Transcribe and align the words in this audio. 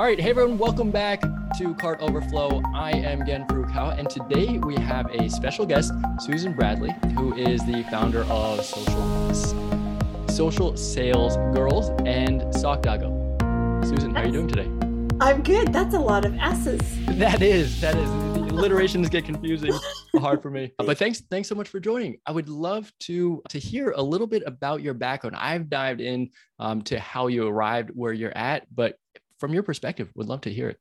All 0.00 0.06
right, 0.06 0.18
hey 0.18 0.30
everyone, 0.30 0.56
welcome 0.56 0.90
back 0.90 1.20
to 1.58 1.74
Cart 1.74 2.00
Overflow. 2.00 2.62
I 2.74 2.92
am 2.92 3.26
Gen 3.26 3.46
Furukawa, 3.46 3.98
and 3.98 4.08
today 4.08 4.56
we 4.56 4.74
have 4.76 5.14
a 5.14 5.28
special 5.28 5.66
guest, 5.66 5.92
Susan 6.20 6.54
Bradley, 6.54 6.94
who 7.18 7.34
is 7.34 7.66
the 7.66 7.82
founder 7.90 8.22
of 8.30 8.64
Social 8.64 9.34
Social 10.26 10.74
Sales 10.74 11.36
Girls 11.54 11.90
and 12.06 12.42
Sock 12.54 12.80
Doggo. 12.80 13.10
Susan, 13.82 14.14
how 14.14 14.22
are 14.22 14.24
you 14.24 14.32
doing 14.32 14.48
today? 14.48 14.70
I'm 15.20 15.42
good. 15.42 15.70
That's 15.70 15.94
a 15.94 16.00
lot 16.00 16.24
of 16.24 16.34
S's. 16.38 16.80
That 17.18 17.42
is, 17.42 17.78
that 17.82 17.94
is. 17.94 18.10
The 18.10 18.56
alliterations 18.56 19.10
get 19.10 19.26
confusing, 19.26 19.74
hard 20.16 20.40
for 20.40 20.50
me. 20.50 20.72
But 20.78 20.96
thanks, 20.96 21.20
thanks 21.30 21.46
so 21.46 21.54
much 21.54 21.68
for 21.68 21.78
joining. 21.78 22.16
I 22.24 22.32
would 22.32 22.48
love 22.48 22.90
to 23.00 23.42
to 23.50 23.58
hear 23.58 23.90
a 23.90 24.02
little 24.02 24.26
bit 24.26 24.44
about 24.46 24.80
your 24.80 24.94
background. 24.94 25.36
I've 25.36 25.68
dived 25.68 26.00
in 26.00 26.30
um, 26.58 26.80
to 26.84 26.98
how 26.98 27.26
you 27.26 27.46
arrived 27.46 27.90
where 27.92 28.14
you're 28.14 28.34
at, 28.34 28.66
but 28.74 28.96
from 29.40 29.52
your 29.52 29.62
perspective, 29.62 30.10
would 30.14 30.28
love 30.28 30.42
to 30.42 30.52
hear 30.52 30.68
it. 30.68 30.78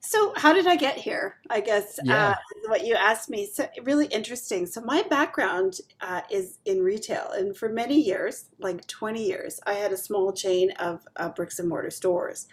So, 0.00 0.34
how 0.36 0.52
did 0.52 0.66
I 0.66 0.76
get 0.76 0.98
here? 0.98 1.36
I 1.48 1.60
guess 1.60 1.98
yeah. 2.04 2.30
uh, 2.30 2.34
what 2.68 2.86
you 2.86 2.94
asked 2.94 3.30
me. 3.30 3.46
So, 3.46 3.66
really 3.82 4.06
interesting. 4.06 4.66
So, 4.66 4.80
my 4.82 5.02
background 5.02 5.80
uh, 6.00 6.20
is 6.30 6.58
in 6.64 6.82
retail, 6.82 7.30
and 7.32 7.56
for 7.56 7.68
many 7.68 7.98
years, 7.98 8.44
like 8.58 8.86
20 8.86 9.24
years, 9.24 9.58
I 9.66 9.72
had 9.72 9.92
a 9.92 9.96
small 9.96 10.32
chain 10.32 10.70
of 10.72 11.06
uh, 11.16 11.30
bricks 11.30 11.58
and 11.58 11.68
mortar 11.68 11.90
stores, 11.90 12.46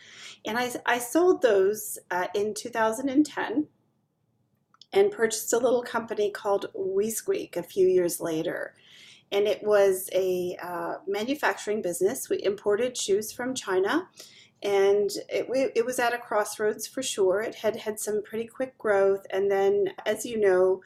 and 0.46 0.58
I, 0.58 0.72
I 0.86 1.00
sold 1.00 1.42
those 1.42 2.00
uh, 2.10 2.28
in 2.34 2.54
2010 2.54 3.68
and 4.94 5.12
purchased 5.12 5.52
a 5.54 5.58
little 5.58 5.84
company 5.84 6.30
called 6.30 6.68
WeSqueak 6.76 7.58
a 7.58 7.64
few 7.64 7.88
years 7.88 8.22
later. 8.22 8.76
And 9.32 9.48
it 9.48 9.64
was 9.64 10.10
a 10.14 10.56
uh, 10.62 10.96
manufacturing 11.08 11.82
business. 11.82 12.30
We 12.30 12.44
imported 12.44 12.96
shoes 12.96 13.32
from 13.32 13.56
China 13.56 14.08
and 14.64 15.12
it, 15.30 15.48
it 15.76 15.86
was 15.86 16.00
at 16.00 16.14
a 16.14 16.18
crossroads 16.18 16.88
for 16.88 17.04
sure. 17.04 17.42
It 17.42 17.56
had 17.56 17.76
had 17.76 18.00
some 18.00 18.24
pretty 18.24 18.48
quick 18.48 18.78
growth, 18.78 19.26
and 19.30 19.52
then, 19.52 19.90
as 20.06 20.26
you 20.26 20.40
know, 20.40 20.82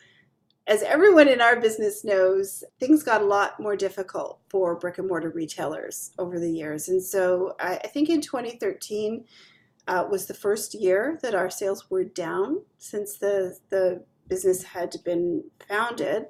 as 0.68 0.84
everyone 0.84 1.30
in 1.30 1.40
our 1.40 1.60
business 1.60 2.04
knows, 2.04 2.64
things 2.80 3.02
got 3.02 3.22
a 3.22 3.26
lot 3.26 3.60
more 3.60 3.78
difficult 3.78 4.42
for 4.50 4.76
brick 4.76 4.98
and 4.98 5.08
mortar 5.08 5.30
retailers 5.30 6.12
over 6.20 6.40
the 6.40 6.52
years. 6.52 6.90
And 6.90 7.02
so 7.02 7.56
I, 7.60 7.78
I 7.78 7.88
think 7.88 8.10
in 8.10 8.20
2013 8.20 9.24
uh, 9.88 10.06
was 10.10 10.26
the 10.26 10.34
first 10.34 10.74
year 10.74 11.20
that 11.22 11.34
our 11.34 11.50
sales 11.50 11.90
were 11.90 12.04
down 12.04 12.64
since 12.78 13.18
the, 13.18 13.58
the 13.70 14.04
business 14.28 14.64
had 14.64 14.94
been 15.06 15.44
founded. 15.70 16.26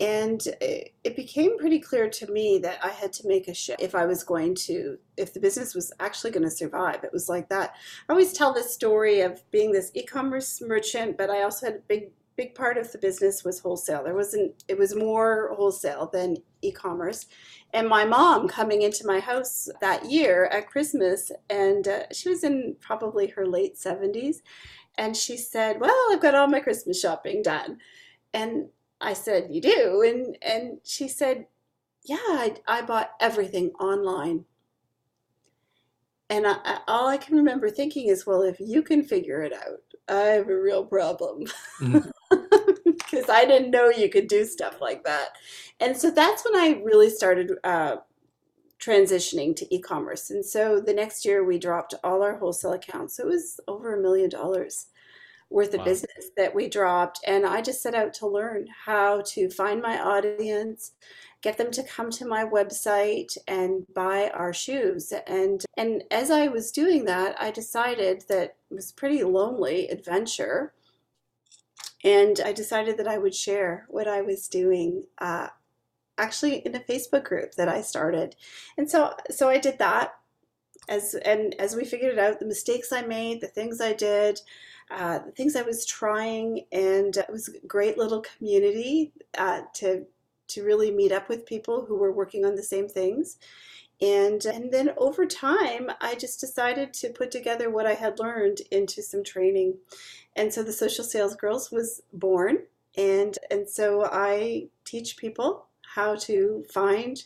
And 0.00 0.40
it 0.60 1.16
became 1.16 1.58
pretty 1.58 1.80
clear 1.80 2.08
to 2.08 2.30
me 2.30 2.58
that 2.58 2.78
I 2.84 2.90
had 2.90 3.12
to 3.14 3.26
make 3.26 3.48
a 3.48 3.54
shift 3.54 3.82
if 3.82 3.96
I 3.96 4.06
was 4.06 4.22
going 4.22 4.54
to, 4.66 4.96
if 5.16 5.34
the 5.34 5.40
business 5.40 5.74
was 5.74 5.92
actually 5.98 6.30
going 6.30 6.44
to 6.44 6.50
survive. 6.50 7.02
It 7.02 7.12
was 7.12 7.28
like 7.28 7.48
that. 7.48 7.74
I 8.08 8.12
always 8.12 8.32
tell 8.32 8.52
this 8.52 8.72
story 8.72 9.22
of 9.22 9.42
being 9.50 9.72
this 9.72 9.90
e 9.94 10.04
commerce 10.04 10.60
merchant, 10.60 11.18
but 11.18 11.30
I 11.30 11.42
also 11.42 11.66
had 11.66 11.74
a 11.74 11.88
big, 11.88 12.10
big 12.36 12.54
part 12.54 12.78
of 12.78 12.92
the 12.92 12.98
business 12.98 13.42
was 13.42 13.58
wholesale. 13.58 14.04
There 14.04 14.14
wasn't, 14.14 14.62
it 14.68 14.78
was 14.78 14.94
more 14.94 15.52
wholesale 15.56 16.08
than 16.12 16.36
e 16.62 16.70
commerce. 16.70 17.26
And 17.74 17.88
my 17.88 18.04
mom 18.04 18.46
coming 18.46 18.82
into 18.82 19.04
my 19.04 19.18
house 19.18 19.68
that 19.80 20.08
year 20.08 20.46
at 20.46 20.68
Christmas, 20.68 21.32
and 21.50 21.88
uh, 21.88 22.02
she 22.12 22.28
was 22.28 22.44
in 22.44 22.76
probably 22.78 23.26
her 23.26 23.46
late 23.46 23.74
70s. 23.74 24.36
And 24.96 25.16
she 25.16 25.36
said, 25.36 25.80
Well, 25.80 25.96
I've 26.12 26.22
got 26.22 26.36
all 26.36 26.46
my 26.46 26.60
Christmas 26.60 27.00
shopping 27.00 27.42
done. 27.42 27.78
And 28.32 28.68
I 29.00 29.12
said, 29.12 29.48
You 29.50 29.60
do? 29.60 30.02
And, 30.06 30.36
and 30.42 30.78
she 30.84 31.08
said, 31.08 31.46
Yeah, 32.04 32.16
I, 32.16 32.56
I 32.66 32.82
bought 32.82 33.10
everything 33.20 33.70
online. 33.80 34.44
And 36.30 36.46
I, 36.46 36.56
I, 36.64 36.80
all 36.86 37.08
I 37.08 37.16
can 37.16 37.36
remember 37.36 37.70
thinking 37.70 38.08
is, 38.08 38.26
Well, 38.26 38.42
if 38.42 38.58
you 38.60 38.82
can 38.82 39.02
figure 39.02 39.42
it 39.42 39.52
out, 39.52 39.80
I 40.08 40.28
have 40.28 40.48
a 40.48 40.60
real 40.60 40.84
problem. 40.84 41.44
Because 41.80 42.04
mm-hmm. 42.30 43.30
I 43.30 43.44
didn't 43.44 43.70
know 43.70 43.90
you 43.90 44.08
could 44.08 44.28
do 44.28 44.44
stuff 44.44 44.80
like 44.80 45.04
that. 45.04 45.30
And 45.80 45.96
so 45.96 46.10
that's 46.10 46.44
when 46.44 46.56
I 46.56 46.80
really 46.82 47.10
started 47.10 47.52
uh, 47.62 47.96
transitioning 48.80 49.54
to 49.56 49.74
e 49.74 49.80
commerce. 49.80 50.30
And 50.30 50.44
so 50.44 50.80
the 50.80 50.94
next 50.94 51.24
year 51.24 51.44
we 51.44 51.58
dropped 51.58 51.94
all 52.02 52.22
our 52.22 52.38
wholesale 52.38 52.72
accounts. 52.72 53.18
It 53.18 53.26
was 53.26 53.60
over 53.68 53.94
a 53.94 54.02
million 54.02 54.30
dollars 54.30 54.86
worth 55.50 55.72
of 55.72 55.80
wow. 55.80 55.84
business 55.84 56.30
that 56.36 56.54
we 56.54 56.68
dropped. 56.68 57.20
And 57.26 57.46
I 57.46 57.62
just 57.62 57.82
set 57.82 57.94
out 57.94 58.12
to 58.14 58.26
learn 58.26 58.66
how 58.84 59.22
to 59.28 59.48
find 59.48 59.80
my 59.80 59.98
audience, 59.98 60.92
get 61.42 61.56
them 61.56 61.70
to 61.72 61.82
come 61.82 62.10
to 62.10 62.26
my 62.26 62.44
website 62.44 63.36
and 63.46 63.86
buy 63.94 64.30
our 64.34 64.52
shoes. 64.52 65.12
And 65.26 65.64
and 65.76 66.04
as 66.10 66.30
I 66.30 66.48
was 66.48 66.72
doing 66.72 67.04
that, 67.06 67.40
I 67.40 67.50
decided 67.50 68.24
that 68.28 68.56
it 68.70 68.74
was 68.74 68.92
pretty 68.92 69.22
lonely 69.22 69.88
adventure. 69.88 70.74
And 72.04 72.40
I 72.44 72.52
decided 72.52 72.96
that 72.98 73.08
I 73.08 73.18
would 73.18 73.34
share 73.34 73.86
what 73.88 74.06
I 74.06 74.22
was 74.22 74.46
doing 74.46 75.04
uh, 75.18 75.48
actually 76.16 76.58
in 76.58 76.74
a 76.74 76.80
Facebook 76.80 77.24
group 77.24 77.54
that 77.54 77.68
I 77.68 77.82
started. 77.82 78.36
And 78.76 78.90
so 78.90 79.14
so 79.30 79.48
I 79.48 79.58
did 79.58 79.78
that 79.78 80.12
as 80.88 81.14
and 81.14 81.54
as 81.58 81.76
we 81.76 81.84
figured 81.84 82.12
it 82.12 82.18
out, 82.18 82.40
the 82.40 82.46
mistakes 82.46 82.92
I 82.92 83.02
made, 83.02 83.40
the 83.40 83.46
things 83.46 83.80
I 83.80 83.92
did, 83.92 84.40
uh, 84.90 85.18
the 85.20 85.32
things 85.32 85.56
I 85.56 85.62
was 85.62 85.84
trying, 85.84 86.64
and 86.72 87.16
it 87.16 87.30
was 87.30 87.48
a 87.48 87.66
great 87.66 87.98
little 87.98 88.22
community 88.22 89.12
uh, 89.36 89.62
to 89.74 90.06
to 90.48 90.64
really 90.64 90.90
meet 90.90 91.12
up 91.12 91.28
with 91.28 91.44
people 91.46 91.84
who 91.84 91.96
were 91.96 92.10
working 92.10 92.44
on 92.44 92.56
the 92.56 92.62
same 92.62 92.88
things. 92.88 93.38
And, 94.00 94.44
and 94.44 94.72
then 94.72 94.92
over 94.96 95.26
time, 95.26 95.90
I 96.00 96.14
just 96.14 96.40
decided 96.40 96.94
to 96.94 97.10
put 97.10 97.30
together 97.30 97.68
what 97.68 97.86
I 97.86 97.94
had 97.94 98.18
learned 98.18 98.60
into 98.70 99.02
some 99.02 99.24
training. 99.24 99.74
And 100.36 100.52
so 100.52 100.62
the 100.62 100.72
Social 100.72 101.04
Sales 101.04 101.34
Girls 101.34 101.70
was 101.70 102.00
born. 102.12 102.58
And, 102.96 103.36
and 103.50 103.68
so 103.68 104.08
I 104.10 104.68
teach 104.84 105.16
people 105.16 105.66
how 105.94 106.14
to 106.16 106.64
find 106.72 107.22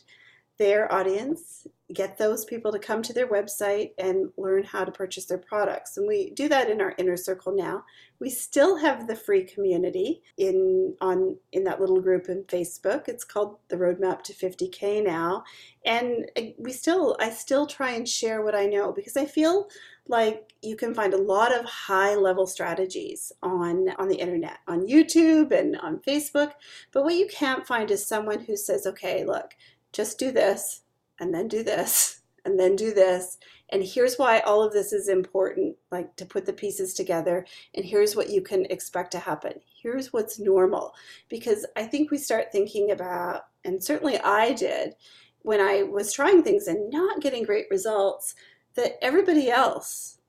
their 0.57 0.91
audience 0.91 1.67
get 1.93 2.17
those 2.17 2.45
people 2.45 2.71
to 2.71 2.79
come 2.79 3.01
to 3.01 3.13
their 3.13 3.27
website 3.27 3.91
and 3.97 4.31
learn 4.37 4.63
how 4.63 4.83
to 4.83 4.91
purchase 4.91 5.25
their 5.25 5.37
products. 5.37 5.97
And 5.97 6.07
we 6.07 6.31
do 6.31 6.49
that 6.49 6.69
in 6.69 6.81
our 6.81 6.93
inner 6.97 7.17
circle 7.17 7.55
now. 7.55 7.83
We 8.19 8.29
still 8.29 8.77
have 8.77 9.07
the 9.07 9.15
free 9.15 9.43
community 9.43 10.23
in 10.37 10.95
on 11.01 11.37
in 11.51 11.63
that 11.65 11.81
little 11.81 12.01
group 12.01 12.29
in 12.29 12.43
Facebook. 12.45 13.07
It's 13.07 13.23
called 13.23 13.57
the 13.67 13.75
Roadmap 13.75 14.21
to 14.23 14.33
50K 14.33 15.03
now. 15.03 15.43
And 15.85 16.31
we 16.57 16.71
still 16.71 17.17
I 17.19 17.29
still 17.29 17.67
try 17.67 17.91
and 17.91 18.07
share 18.07 18.41
what 18.41 18.55
I 18.55 18.65
know 18.65 18.91
because 18.91 19.17
I 19.17 19.25
feel 19.25 19.67
like 20.07 20.53
you 20.61 20.75
can 20.75 20.93
find 20.93 21.13
a 21.13 21.21
lot 21.21 21.57
of 21.57 21.65
high 21.65 22.15
level 22.15 22.45
strategies 22.45 23.31
on 23.41 23.89
on 23.97 24.07
the 24.07 24.17
internet, 24.17 24.59
on 24.67 24.87
YouTube 24.87 25.51
and 25.51 25.77
on 25.77 25.99
Facebook, 25.99 26.51
but 26.91 27.03
what 27.03 27.15
you 27.15 27.27
can't 27.27 27.65
find 27.65 27.89
is 27.91 28.05
someone 28.05 28.41
who 28.41 28.55
says, 28.57 28.85
"Okay, 28.85 29.23
look, 29.25 29.53
just 29.93 30.19
do 30.19 30.31
this 30.31 30.82
and 31.19 31.33
then 31.33 31.47
do 31.47 31.63
this 31.63 32.21
and 32.45 32.59
then 32.59 32.75
do 32.75 32.93
this 32.93 33.37
and 33.69 33.83
here's 33.83 34.17
why 34.17 34.39
all 34.41 34.61
of 34.61 34.71
this 34.71 34.93
is 34.93 35.09
important 35.09 35.75
like 35.91 36.15
to 36.15 36.25
put 36.25 36.45
the 36.45 36.53
pieces 36.53 36.93
together 36.93 37.45
and 37.73 37.83
here's 37.83 38.15
what 38.15 38.29
you 38.29 38.41
can 38.41 38.65
expect 38.65 39.11
to 39.11 39.19
happen. 39.19 39.53
Here's 39.81 40.13
what's 40.13 40.39
normal. 40.39 40.93
Because 41.29 41.65
i 41.75 41.83
think 41.83 42.11
we 42.11 42.17
start 42.17 42.51
thinking 42.51 42.91
about 42.91 43.47
and 43.65 43.83
certainly 43.83 44.19
i 44.19 44.53
did 44.53 44.93
when 45.41 45.59
i 45.59 45.83
was 45.83 46.13
trying 46.13 46.43
things 46.43 46.67
and 46.67 46.91
not 46.91 47.21
getting 47.21 47.43
great 47.43 47.65
results 47.71 48.35
that 48.75 48.93
everybody 49.01 49.49
else 49.49 50.19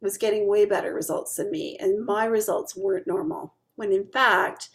was 0.00 0.18
getting 0.18 0.48
way 0.48 0.64
better 0.64 0.92
results 0.92 1.36
than 1.36 1.50
me 1.50 1.76
and 1.80 2.04
my 2.04 2.24
results 2.24 2.76
weren't 2.76 3.06
normal 3.06 3.54
when 3.76 3.92
in 3.92 4.06
fact 4.06 4.70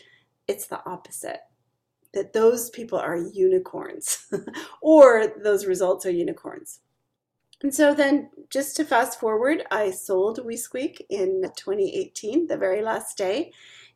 it's 0.48 0.68
the 0.68 0.80
opposite 0.86 1.42
that 2.18 2.34
those 2.34 2.72
people 2.72 2.98
are 2.98 3.16
unicorns 3.16 4.26
or 4.82 5.34
those 5.44 5.68
results 5.68 6.04
are 6.04 6.12
unicorns. 6.12 6.80
And 7.62 7.74
so 7.74 7.94
then, 7.94 8.32
just 8.50 8.76
to 8.78 8.86
fast 8.86 9.20
forward, 9.20 9.64
I 9.70 9.92
sold 9.92 10.40
WeSqueak 10.40 11.02
in 11.10 11.44
2018, 11.56 12.48
the 12.48 12.58
very 12.58 12.82
last 12.82 13.18
day. 13.18 13.52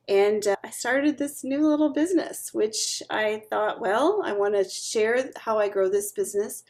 And 0.08 0.46
uh, 0.46 0.56
I 0.64 0.70
started 0.70 1.18
this 1.18 1.44
new 1.44 1.68
little 1.68 1.92
business, 1.92 2.54
which 2.54 3.02
I 3.10 3.44
thought, 3.50 3.82
well, 3.82 4.22
I 4.24 4.34
want 4.34 4.54
to 4.54 4.70
share 4.70 5.32
how 5.36 5.58
I 5.58 5.68
grow 5.68 5.90
this 5.90 6.12
business. 6.12 6.64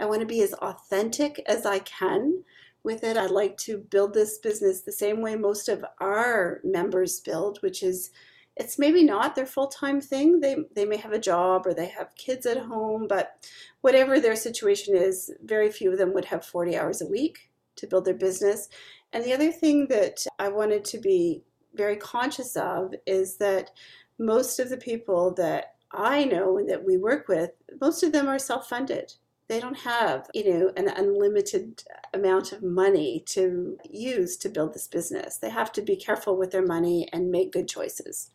I 0.00 0.06
want 0.06 0.20
to 0.20 0.26
be 0.26 0.42
as 0.42 0.54
authentic 0.54 1.42
as 1.46 1.66
I 1.66 1.80
can 1.80 2.44
with 2.82 3.04
it. 3.04 3.18
I'd 3.18 3.30
like 3.30 3.58
to 3.58 3.78
build 3.78 4.14
this 4.14 4.38
business 4.38 4.80
the 4.80 4.92
same 4.92 5.20
way 5.20 5.36
most 5.36 5.68
of 5.68 5.84
our 6.00 6.60
members 6.64 7.20
build, 7.20 7.58
which 7.62 7.82
is 7.82 8.10
it's 8.56 8.78
maybe 8.78 9.02
not 9.02 9.34
their 9.34 9.46
full-time 9.46 10.00
thing. 10.00 10.40
They, 10.40 10.56
they 10.74 10.84
may 10.84 10.96
have 10.96 11.12
a 11.12 11.18
job 11.18 11.66
or 11.66 11.74
they 11.74 11.88
have 11.88 12.14
kids 12.14 12.46
at 12.46 12.58
home 12.58 13.06
but 13.08 13.48
whatever 13.80 14.20
their 14.20 14.36
situation 14.36 14.96
is 14.96 15.30
very 15.42 15.70
few 15.70 15.92
of 15.92 15.98
them 15.98 16.14
would 16.14 16.26
have 16.26 16.44
40 16.44 16.76
hours 16.76 17.02
a 17.02 17.06
week 17.06 17.50
to 17.76 17.86
build 17.86 18.04
their 18.04 18.14
business. 18.14 18.68
And 19.12 19.24
the 19.24 19.32
other 19.32 19.52
thing 19.52 19.86
that 19.88 20.26
i 20.38 20.48
wanted 20.48 20.84
to 20.86 20.98
be 20.98 21.42
very 21.74 21.96
conscious 21.96 22.56
of 22.56 22.94
is 23.06 23.36
that 23.38 23.70
most 24.18 24.60
of 24.60 24.70
the 24.70 24.76
people 24.76 25.34
that 25.34 25.74
i 25.90 26.24
know 26.24 26.58
and 26.58 26.68
that 26.68 26.84
we 26.84 26.96
work 26.96 27.26
with 27.28 27.50
most 27.80 28.02
of 28.02 28.12
them 28.12 28.28
are 28.28 28.38
self-funded. 28.38 29.14
They 29.48 29.60
don't 29.60 29.78
have 29.78 30.30
you 30.32 30.58
know 30.58 30.72
an 30.76 30.88
unlimited 30.88 31.82
amount 32.12 32.52
of 32.52 32.62
money 32.62 33.24
to 33.26 33.76
use 33.90 34.36
to 34.38 34.48
build 34.48 34.72
this 34.72 34.86
business. 34.86 35.38
They 35.38 35.50
have 35.50 35.72
to 35.72 35.82
be 35.82 35.96
careful 35.96 36.36
with 36.36 36.52
their 36.52 36.64
money 36.64 37.08
and 37.12 37.30
make 37.32 37.52
good 37.52 37.68
choices 37.68 38.30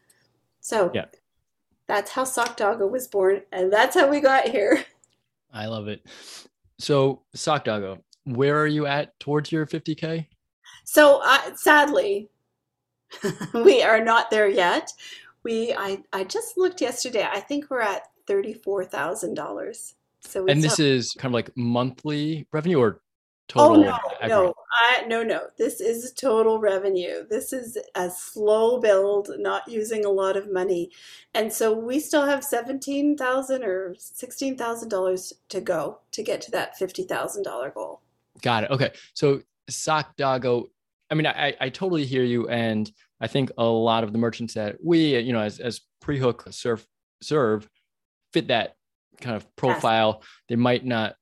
so 0.59 0.91
yeah. 0.94 1.06
that's 1.88 2.11
how 2.11 2.23
sock 2.23 2.57
doggo 2.57 2.88
was 2.88 3.07
born 3.07 3.41
and 3.51 3.71
that's 3.71 3.95
how 3.95 4.09
we 4.09 4.19
got 4.19 4.47
here. 4.47 4.83
I 5.53 5.65
love 5.65 5.88
it. 5.88 6.06
So 6.77 7.21
sock 7.33 7.65
doggo 7.65 8.03
where 8.25 8.59
are 8.59 8.67
you 8.67 8.85
at 8.85 9.19
towards 9.19 9.51
your 9.51 9.65
50k 9.65 10.27
so 10.83 11.21
uh, 11.23 11.56
sadly 11.56 12.29
we 13.53 13.81
are 13.81 14.03
not 14.03 14.29
there 14.29 14.47
yet. 14.47 14.91
We 15.44 15.73
I, 15.73 16.03
I 16.13 16.23
just 16.25 16.57
looked 16.57 16.81
yesterday. 16.81 17.27
I 17.31 17.39
think 17.39 17.69
we're 17.69 17.81
at 17.81 18.03
$34000 18.27 19.94
so 20.21 20.45
and 20.47 20.63
this 20.63 20.79
is 20.79 21.13
kind 21.13 21.31
of 21.31 21.33
like 21.33 21.55
monthly 21.55 22.47
revenue 22.51 22.79
or 22.79 23.01
total? 23.50 23.75
Oh 23.75 23.81
no, 23.81 23.98
no, 24.28 24.54
I 24.72 25.04
no 25.07 25.24
no. 25.24 25.48
This 25.57 25.81
is 25.81 26.13
total 26.13 26.60
revenue. 26.60 27.25
This 27.30 27.51
is 27.51 27.78
a 27.96 28.10
slow 28.10 28.80
build, 28.80 29.31
not 29.38 29.68
using 29.68 30.06
a 30.06 30.10
lot 30.10 30.38
of 30.38 30.51
money, 30.51 30.92
and 31.34 31.51
so 31.51 31.74
we 31.74 32.00
still 32.00 32.25
have 32.25 32.44
seventeen 32.44 33.18
thousand 33.18 33.63
or 33.63 33.96
sixteen 33.98 34.57
thousand 34.57 34.90
dollars 34.90 35.34
to 35.50 35.60
go 35.60 36.00
to 36.12 36.24
get 36.24 36.40
to 36.42 36.51
that 36.51 36.78
fifty 36.78 37.04
thousand 37.04 37.44
dollar 37.44 37.72
goal. 37.72 38.01
Got 38.42 38.63
it. 38.63 38.72
Okay, 38.72 38.92
so 39.13 39.42
Sock 39.69 40.16
Doggo. 40.16 40.68
I 41.12 41.16
mean, 41.16 41.28
I 41.28 41.56
I 41.60 41.69
totally 41.69 42.06
hear 42.06 42.24
you, 42.24 42.48
and 42.48 42.90
I 43.19 43.28
think 43.28 43.51
a 43.57 43.66
lot 43.66 44.04
of 44.04 44.13
the 44.13 44.19
merchants 44.19 44.54
that 44.54 44.78
we, 44.84 45.18
you 45.18 45.34
know, 45.34 45.42
as 45.42 45.60
as 45.60 45.81
pre-hook 46.00 46.48
serve 46.51 46.88
serve 47.22 47.68
fit 48.31 48.48
that 48.48 48.75
kind 49.19 49.36
of 49.36 49.56
profile. 49.56 50.19
Yes. 50.19 50.30
They 50.50 50.56
might 50.56 50.86
not 50.86 51.16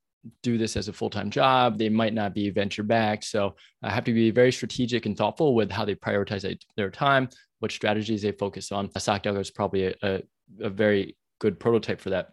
do 0.44 0.58
this 0.58 0.78
as 0.78 0.88
a 0.88 0.94
full-time 0.94 1.30
job. 1.30 1.78
They 1.78 1.90
might 1.90 2.14
not 2.14 2.34
be 2.34 2.50
venture 2.50 2.84
backed. 2.84 3.26
So 3.26 3.56
I 3.84 3.90
have 3.90 4.06
to 4.06 4.14
be 4.14 4.32
very 4.32 4.52
strategic 4.52 5.06
and 5.06 5.18
thoughtful 5.18 5.56
with 5.56 5.72
how 5.72 5.86
they 5.86 5.96
prioritize 5.96 6.58
their 6.76 6.90
time, 6.90 7.30
what 7.60 7.72
strategies 7.72 8.22
they 8.22 8.32
focus 8.32 8.72
on. 8.72 8.90
Sock 8.98 9.24
Doggo 9.24 9.40
is 9.40 9.52
probably 9.52 9.86
a, 9.86 9.96
a, 10.04 10.22
a, 10.62 10.70
very 10.70 11.16
good 11.40 11.60
prototype 11.60 12.02
for 12.02 12.12
that. 12.12 12.30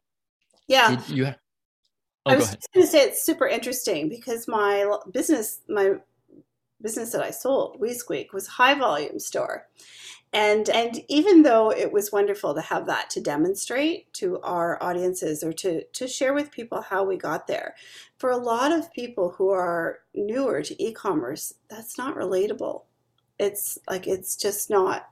Yeah. 0.68 0.96
Did 0.96 1.08
you 1.16 1.26
oh, 1.26 1.34
I 2.26 2.36
was 2.36 2.56
going 2.74 2.86
to 2.86 2.90
say 2.90 3.02
it's 3.02 3.22
super 3.22 3.46
interesting 3.46 4.08
because 4.08 4.48
my 4.48 4.90
business, 5.12 5.60
my 5.68 5.94
business 6.80 7.12
that 7.12 7.22
I 7.22 7.30
sold, 7.30 7.78
We 7.80 7.94
Squeak, 7.94 8.32
was 8.32 8.46
high 8.46 8.74
volume 8.74 9.18
store. 9.18 9.66
And, 10.34 10.68
and 10.68 11.02
even 11.08 11.44
though 11.44 11.70
it 11.70 11.92
was 11.92 12.10
wonderful 12.12 12.54
to 12.54 12.60
have 12.60 12.86
that 12.86 13.08
to 13.10 13.20
demonstrate 13.20 14.12
to 14.14 14.40
our 14.40 14.82
audiences 14.82 15.44
or 15.44 15.52
to, 15.54 15.84
to 15.84 16.08
share 16.08 16.34
with 16.34 16.50
people 16.50 16.82
how 16.82 17.04
we 17.04 17.16
got 17.16 17.46
there, 17.46 17.76
for 18.18 18.30
a 18.30 18.36
lot 18.36 18.72
of 18.72 18.92
people 18.92 19.30
who 19.30 19.50
are 19.50 20.00
newer 20.12 20.60
to 20.62 20.82
e-commerce, 20.84 21.54
that's 21.70 21.96
not 21.96 22.16
relatable. 22.16 22.82
It's 23.38 23.78
like, 23.88 24.08
it's 24.08 24.36
just 24.36 24.70
not 24.70 25.08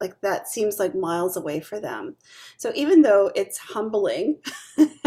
like 0.00 0.20
that 0.22 0.48
seems 0.48 0.78
like 0.78 0.94
miles 0.94 1.36
away 1.36 1.60
for 1.60 1.78
them. 1.78 2.16
So 2.56 2.72
even 2.74 3.02
though 3.02 3.30
it's 3.36 3.58
humbling, 3.58 4.38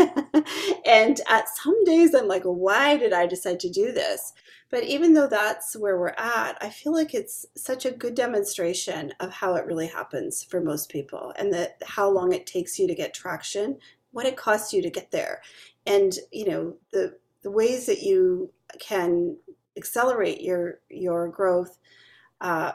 and 0.86 1.19
at 1.30 1.50
some 1.50 1.84
days 1.84 2.13
I'm 2.13 2.28
like, 2.28 2.44
why 2.44 2.98
did 2.98 3.12
I 3.12 3.25
decide 3.25 3.60
to 3.62 3.69
do 3.69 3.92
this? 3.92 4.34
But 4.74 4.86
even 4.86 5.14
though 5.14 5.28
that's 5.28 5.75
where 5.75 6.00
we're 6.00 6.16
at, 6.18 6.58
I 6.60 6.70
feel 6.70 6.94
like 6.94 7.14
it's 7.14 7.46
such 7.56 7.86
a 7.86 7.92
good 7.92 8.16
demonstration 8.16 9.14
of 9.20 9.31
how 9.31 9.54
it 9.54 9.68
really 9.68 9.86
happens 9.86 10.44
for 10.44 10.62
most 10.62 10.90
people 10.90 11.31
and 11.38 11.54
that 11.54 11.78
how 11.86 12.10
long 12.10 12.34
it 12.34 12.48
takes 12.48 12.80
you 12.80 12.88
to 12.88 12.96
get 12.96 13.14
traction, 13.14 13.78
what 14.14 14.25
it 14.25 14.36
costs 14.36 14.74
you 14.74 14.81
to 14.81 14.90
get 14.90 15.12
there. 15.12 15.44
And, 15.86 16.12
you 16.31 16.50
know, 16.50 16.74
the 16.92 17.20
the 17.44 17.52
ways 17.52 17.86
that 17.86 18.02
you 18.02 18.52
can 18.80 19.38
accelerate 19.78 20.42
your 20.42 20.80
your 20.90 21.28
growth 21.28 21.78
uh, 22.42 22.72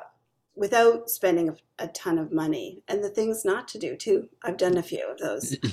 without 0.55 1.11
spending 1.11 1.49
a, 1.49 1.57
a, 1.81 1.89
ton 1.89 2.19
of 2.19 2.31
money 2.31 2.81
and 2.87 3.03
the 3.03 3.09
things 3.09 3.45
not 3.45 3.67
to 3.69 3.79
do 3.79 3.97
too. 3.97 4.29
I've 4.45 4.57
done 4.57 4.77
a 4.77 4.83
few 4.85 5.05
of 5.11 5.19
those. 5.19 5.57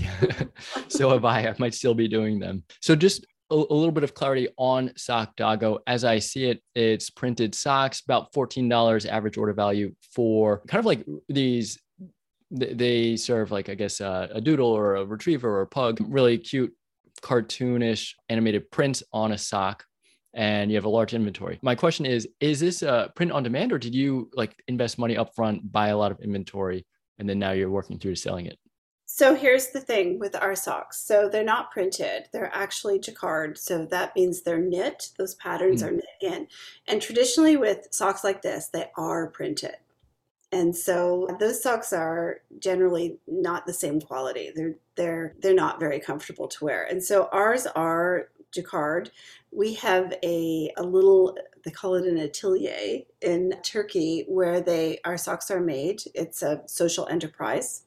So 0.88 1.10
have 1.10 1.26
i. 1.26 1.42
I 1.42 1.56
might 1.60 1.74
still 1.74 1.94
be 1.94 2.08
doing 2.08 2.40
them. 2.40 2.64
So 2.80 2.96
just 2.96 3.26
a, 3.52 3.56
a 3.56 3.74
little 3.76 3.92
bit 3.92 4.04
of 4.04 4.14
clarity 4.14 4.48
on 4.58 4.92
Sock 4.98 5.36
Doggo. 5.36 5.80
As 5.88 6.04
I 6.04 6.20
see 6.20 6.46
it, 6.46 6.62
it's 6.74 7.10
printed 7.10 7.56
socks, 7.56 8.02
about 8.02 8.34
$14 8.34 9.08
average 9.08 9.38
order 9.38 9.54
value 9.54 9.94
for 10.14 10.62
kind 10.68 10.80
of 10.80 10.86
like 10.86 11.06
these. 11.30 11.80
They 12.52 13.18
serve 13.18 13.52
like, 13.52 13.70
I 13.70 13.76
guess, 13.76 14.00
uh, 14.00 14.28
a 14.32 14.40
doodle 14.40 14.70
or 14.70 14.96
a 14.96 15.06
retriever 15.06 15.50
or 15.50 15.62
a 15.62 15.68
pug, 15.68 15.98
really 16.00 16.38
cute, 16.38 16.74
cartoonish 17.22 18.14
animated 18.30 18.70
prints 18.72 19.02
on 19.12 19.32
a 19.32 19.38
sock 19.38 19.84
and 20.36 20.70
you 20.70 20.76
have 20.76 20.86
a 20.86 20.90
large 20.90 21.14
inventory. 21.14 21.58
My 21.62 21.76
question 21.76 22.06
is, 22.06 22.28
is 22.40 22.60
this 22.60 22.82
a 22.82 23.12
print 23.16 23.32
on 23.32 23.42
demand 23.42 23.72
or 23.72 23.80
did 23.80 23.96
you 23.96 24.30
like 24.34 24.56
invest 24.68 25.00
money 25.00 25.16
upfront, 25.16 25.72
buy 25.72 25.88
a 25.88 25.98
lot 25.98 26.12
of 26.12 26.20
inventory, 26.20 26.86
and 27.18 27.28
then 27.28 27.40
now 27.40 27.52
you're 27.52 27.72
working 27.72 27.98
through 27.98 28.16
selling 28.16 28.46
it? 28.46 28.60
So 29.18 29.34
here's 29.34 29.68
the 29.68 29.80
thing 29.80 30.20
with 30.20 30.36
our 30.36 30.56
socks. 30.56 31.00
So 31.00 31.30
they're 31.30 31.42
not 31.42 31.72
printed. 31.72 32.28
They're 32.34 32.54
actually 32.54 33.00
jacquard. 33.00 33.58
So 33.58 33.86
that 33.86 34.14
means 34.14 34.42
they're 34.42 34.60
knit. 34.60 35.12
Those 35.18 35.36
patterns 35.36 35.82
mm. 35.82 35.88
are 35.88 35.92
knit 35.92 36.06
in. 36.20 36.48
And 36.86 37.02
traditionally 37.02 37.56
with 37.56 37.88
socks 37.92 38.26
like 38.26 38.42
this, 38.42 38.68
they 38.68 38.88
are 38.98 39.28
printed. 39.28 39.78
And 40.52 40.76
so 40.76 41.30
those 41.40 41.64
socks 41.64 41.94
are 41.94 42.42
generally 42.60 43.18
not 43.26 43.66
the 43.66 43.72
same 43.72 44.02
quality. 44.02 44.52
They're 44.54 44.76
they're 44.98 45.34
they're 45.40 45.54
not 45.54 45.80
very 45.80 46.02
comfortable 46.02 46.50
to 46.50 46.66
wear. 46.66 46.84
And 46.84 47.02
so 47.02 47.30
ours 47.32 47.68
are 47.68 48.28
jacquard. 48.52 49.12
We 49.50 49.76
have 49.76 50.14
a 50.24 50.74
a 50.76 50.84
little 50.84 51.38
they 51.64 51.72
call 51.72 51.96
it 51.96 52.06
an 52.06 52.18
atelier 52.18 53.04
in 53.22 53.54
Turkey 53.64 54.26
where 54.28 54.60
they 54.60 55.00
our 55.06 55.18
socks 55.18 55.50
are 55.50 55.62
made. 55.62 56.02
It's 56.14 56.44
a 56.44 56.64
social 56.66 57.08
enterprise 57.08 57.85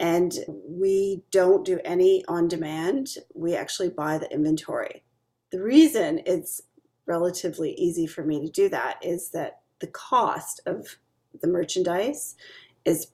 and 0.00 0.32
we 0.46 1.22
don't 1.30 1.64
do 1.64 1.80
any 1.84 2.24
on 2.26 2.48
demand. 2.48 3.08
We 3.34 3.54
actually 3.54 3.90
buy 3.90 4.18
the 4.18 4.32
inventory. 4.32 5.04
The 5.50 5.62
reason 5.62 6.20
it's 6.26 6.60
relatively 7.06 7.72
easy 7.72 8.06
for 8.06 8.22
me 8.22 8.40
to 8.40 8.50
do 8.50 8.68
that 8.68 8.98
is 9.02 9.30
that 9.30 9.60
the 9.80 9.86
cost 9.88 10.60
of 10.66 10.98
the 11.40 11.48
merchandise 11.48 12.36
is 12.84 13.08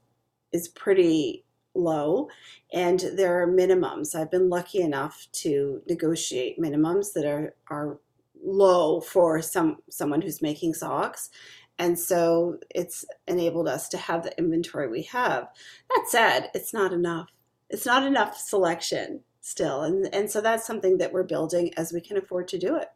is 0.52 0.68
pretty 0.68 1.44
low 1.74 2.28
and 2.72 3.00
there 3.14 3.42
are 3.42 3.48
minimums. 3.48 4.14
I've 4.14 4.30
been 4.30 4.48
lucky 4.48 4.80
enough 4.80 5.26
to 5.32 5.82
negotiate 5.88 6.60
minimums 6.60 7.12
that 7.14 7.26
are 7.26 7.54
are 7.68 7.98
low 8.44 9.00
for 9.00 9.40
some 9.40 9.78
someone 9.90 10.20
who's 10.20 10.42
making 10.42 10.74
socks 10.74 11.30
and 11.78 11.98
so 11.98 12.58
it's 12.74 13.04
enabled 13.26 13.68
us 13.68 13.88
to 13.90 13.98
have 13.98 14.22
the 14.22 14.36
inventory 14.38 14.88
we 14.88 15.02
have. 15.02 15.48
That 15.90 16.04
said, 16.08 16.50
it's 16.54 16.72
not 16.72 16.92
enough. 16.92 17.28
It's 17.70 17.86
not 17.86 18.06
enough 18.06 18.38
selection 18.38 19.20
still. 19.40 19.82
And, 19.82 20.12
and 20.14 20.30
so 20.30 20.40
that's 20.40 20.66
something 20.66 20.98
that 20.98 21.12
we're 21.12 21.24
building 21.24 21.72
as 21.76 21.92
we 21.92 22.00
can 22.00 22.16
afford 22.16 22.48
to 22.48 22.58
do 22.58 22.76
it. 22.76 22.88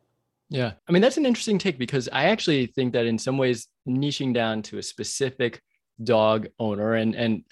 Yeah. 0.48 0.72
I 0.88 0.92
mean, 0.92 1.02
that's 1.02 1.16
an 1.18 1.26
interesting 1.26 1.58
take 1.58 1.78
because 1.78 2.08
I 2.10 2.24
actually 2.24 2.66
think 2.66 2.92
that 2.94 3.04
in 3.04 3.18
some 3.18 3.36
ways, 3.36 3.66
niching 3.86 4.32
down 4.32 4.62
to 4.62 4.78
a 4.78 4.82
specific 4.82 5.62
dog 6.04 6.46
owner, 6.58 6.94
and, 6.94 7.14
and 7.14 7.44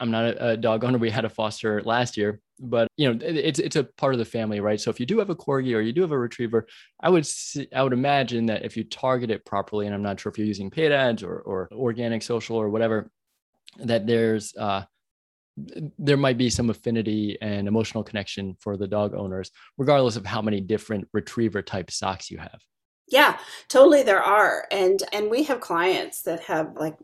I'm 0.00 0.10
not 0.10 0.24
a, 0.24 0.48
a 0.50 0.56
dog 0.56 0.84
owner, 0.84 0.96
we 0.96 1.10
had 1.10 1.24
a 1.24 1.28
foster 1.28 1.82
last 1.82 2.16
year, 2.16 2.40
but 2.62 2.88
you 2.96 3.12
know 3.12 3.18
it's 3.20 3.58
it's 3.58 3.76
a 3.76 3.84
part 3.84 4.14
of 4.14 4.18
the 4.18 4.24
family 4.24 4.60
right? 4.60 4.80
So 4.80 4.90
if 4.90 5.00
you 5.00 5.06
do 5.06 5.18
have 5.18 5.30
a 5.30 5.34
corgi 5.34 5.74
or 5.74 5.80
you 5.80 5.92
do 5.92 6.02
have 6.02 6.12
a 6.12 6.18
retriever 6.18 6.66
i 7.00 7.10
would 7.10 7.28
i 7.74 7.82
would 7.82 7.92
imagine 7.92 8.46
that 8.46 8.64
if 8.64 8.76
you 8.76 8.84
target 8.84 9.30
it 9.30 9.44
properly 9.44 9.86
and 9.86 9.94
i'm 9.94 10.02
not 10.02 10.18
sure 10.18 10.30
if 10.30 10.38
you're 10.38 10.46
using 10.46 10.70
paid 10.70 10.92
ads 10.92 11.22
or, 11.22 11.40
or 11.40 11.68
organic 11.72 12.22
social 12.22 12.56
or 12.56 12.68
whatever 12.68 13.10
that 13.78 14.06
there's 14.06 14.54
uh 14.56 14.82
there 15.98 16.16
might 16.16 16.38
be 16.38 16.48
some 16.48 16.70
affinity 16.70 17.36
and 17.42 17.68
emotional 17.68 18.02
connection 18.02 18.56
for 18.58 18.76
the 18.76 18.88
dog 18.88 19.14
owners 19.14 19.50
regardless 19.76 20.16
of 20.16 20.24
how 20.24 20.40
many 20.40 20.60
different 20.60 21.06
retriever 21.12 21.60
type 21.60 21.90
socks 21.90 22.30
you 22.30 22.38
have. 22.38 22.60
Yeah 23.08 23.38
totally 23.68 24.02
there 24.02 24.22
are. 24.22 24.66
And 24.70 25.02
and 25.12 25.30
we 25.30 25.42
have 25.44 25.60
clients 25.60 26.22
that 26.22 26.40
have 26.44 26.74
like 26.76 26.96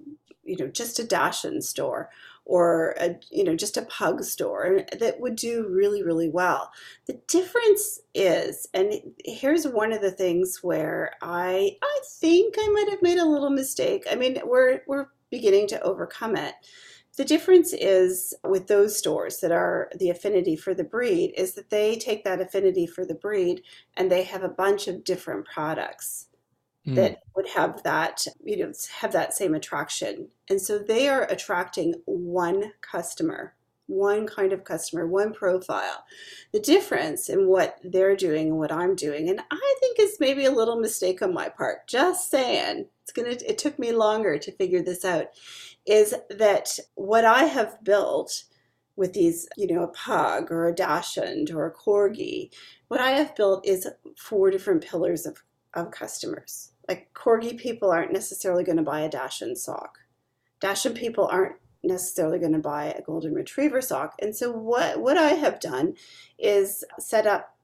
you 0.45 0.57
know 0.57 0.69
just 0.69 0.99
a 0.99 1.05
dachshund 1.05 1.63
store 1.63 2.09
or 2.49 2.95
a, 2.99 3.15
you 3.31 3.45
know 3.45 3.55
just 3.55 3.77
a 3.77 3.83
pug 3.83 4.25
store 4.25 4.81
that 4.99 5.21
would 5.21 5.37
do 5.37 5.69
really 5.71 6.03
really 6.03 6.29
well. 6.29 6.73
The 7.07 7.21
difference 7.29 8.01
is 8.15 8.67
and 8.75 8.95
here's 9.25 9.69
one 9.69 9.93
of 9.93 10.01
the 10.01 10.11
things 10.11 10.59
where 10.63 11.13
i 11.23 11.77
i 11.81 12.01
think 12.21 12.57
i 12.59 12.69
might 12.69 12.89
have 12.91 13.03
made 13.03 13.19
a 13.19 13.29
little 13.29 13.51
mistake. 13.51 14.05
I 14.11 14.17
mean 14.17 14.41
we're 14.45 14.81
we're 14.89 15.07
beginning 15.31 15.69
to 15.69 15.81
overcome 15.83 16.35
it. 16.35 16.55
The 17.17 17.25
difference 17.25 17.73
is 17.73 18.33
with 18.45 18.69
those 18.69 18.97
stores 18.97 19.41
that 19.41 19.53
are 19.53 19.91
the 19.99 20.09
affinity 20.09 20.57
for 20.57 20.73
the 20.73 20.85
breed 20.85 21.35
is 21.37 21.55
that 21.55 21.69
they 21.69 21.97
take 21.97 22.25
that 22.25 22.41
affinity 22.41 22.87
for 22.87 23.05
the 23.05 23.15
breed 23.15 23.63
and 23.97 24.11
they 24.11 24.23
have 24.23 24.45
a 24.45 24.49
bunch 24.49 24.89
of 24.89 25.05
different 25.05 25.45
products 25.47 26.28
mm. 26.89 26.95
that 26.97 27.23
would 27.37 27.49
have 27.49 27.83
that, 27.83 28.27
you 28.45 28.57
know, 28.57 28.73
have 29.01 29.13
that 29.13 29.35
same 29.35 29.55
attraction. 29.55 30.29
And 30.49 30.61
so 30.61 30.79
they 30.79 31.09
are 31.09 31.25
attracting 31.25 31.95
one 32.07 32.73
customer 32.81 33.55
one 33.89 34.27
kind 34.27 34.53
of 34.53 34.65
customer, 34.65 35.07
one 35.07 35.33
profile. 35.33 36.05
The 36.53 36.61
difference 36.61 37.29
in 37.29 37.49
what 37.49 37.79
they're 37.83 38.17
doing 38.17 38.49
and 38.49 38.59
what 38.59 38.71
I'm 38.71 38.95
doing, 38.95 39.29
and 39.29 39.41
I 39.51 39.75
think 39.81 39.99
is 39.99 40.19
maybe 40.21 40.45
a 40.45 40.53
little 40.53 40.79
mistake 40.79 41.23
on 41.23 41.35
my 41.35 41.49
part, 41.49 41.89
just 41.89 42.31
saying, 42.31 42.87
it's 43.03 43.13
gonna 43.13 43.31
it 43.31 43.59
took 43.59 43.79
me 43.79 43.93
longer 43.93 44.39
to 44.39 44.53
figure 44.53 44.83
this 44.83 45.05
out, 45.05 45.29
is 45.87 46.15
that 46.31 46.79
what 46.95 47.25
I 47.25 47.45
have 47.45 47.83
built 47.83 48.45
with 48.95 49.15
these, 49.15 49.49
you 49.57 49.73
know, 49.73 49.85
a 49.85 49.89
pug 49.89 50.51
or 50.53 50.69
a 50.69 50.75
dachshund 50.75 51.51
or 51.51 51.67
a 51.67 51.73
corgi, 51.73 52.51
what 52.89 53.01
I 53.01 53.13
have 53.13 53.35
built 53.37 53.67
is 53.67 53.89
four 54.17 54.51
different 54.51 54.85
pillars 54.85 55.25
of, 55.25 55.43
of 55.75 55.91
customers. 55.91 56.73
Like 56.89 57.13
corgi 57.15 57.57
people 57.57 57.91
aren't 57.91 58.13
necessarily 58.13 58.65
going 58.65 58.79
to 58.79 58.83
buy 58.83 59.01
a 59.01 59.09
dachshund 59.09 59.59
sock. 59.59 59.99
Dachshund 60.61 60.97
people 60.97 61.29
aren't 61.31 61.57
necessarily 61.83 62.39
going 62.39 62.53
to 62.53 62.59
buy 62.59 62.87
a 62.87 63.03
golden 63.03 63.35
retriever 63.35 63.81
sock. 63.81 64.15
And 64.21 64.35
so 64.35 64.51
what 64.51 65.01
what 65.01 65.17
I 65.17 65.31
have 65.31 65.61
done 65.61 65.95
is 66.39 66.85
set 66.99 67.27
up 67.27 67.57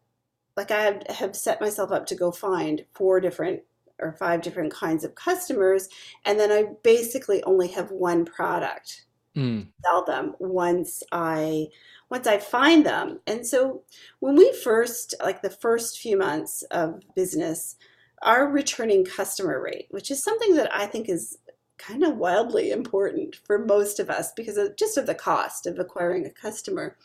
like 0.57 0.71
I 0.71 1.01
have 1.09 1.35
set 1.35 1.61
myself 1.61 1.91
up 1.91 2.07
to 2.07 2.15
go 2.15 2.31
find 2.31 2.85
four 2.93 3.21
different 3.21 3.63
or 4.01 4.13
five 4.13 4.43
different 4.43 4.73
kinds 4.73 5.05
of 5.05 5.15
customers 5.15 5.89
and 6.25 6.39
then 6.39 6.51
I 6.51 6.65
basically 6.83 7.43
only 7.45 7.69
have 7.69 7.91
one 7.91 8.25
product. 8.25 9.07
Mm. 9.37 9.69
Sell 9.85 10.05
them 10.05 10.35
once 10.39 11.03
I 11.11 11.69
once 12.09 12.27
I 12.27 12.39
find 12.39 12.87
them. 12.87 13.21
And 13.27 13.45
so 13.45 13.83
when 14.21 14.37
we 14.37 14.53
first 14.53 15.15
like 15.23 15.43
the 15.43 15.51
first 15.51 15.99
few 15.99 16.17
months 16.17 16.63
of 16.71 17.03
business 17.17 17.77
our 18.25 18.49
returning 18.49 19.05
customer 19.05 19.63
rate, 19.63 19.87
which 19.91 20.11
is 20.11 20.23
something 20.23 20.57
that 20.57 20.75
I 20.75 20.87
think 20.87 21.09
is 21.09 21.39
kind 21.79 22.03
of 22.03 22.17
wildly 22.17 22.71
important 22.71 23.37
for 23.45 23.59
most 23.59 24.01
of 24.01 24.09
us 24.09 24.33
because 24.33 24.57
of 24.57 24.77
just 24.77 24.97
of 24.97 25.07
the 25.07 25.15
cost 25.15 25.67
of 25.67 25.79
acquiring 25.79 26.25
a 26.25 26.31
customer. 26.31 26.97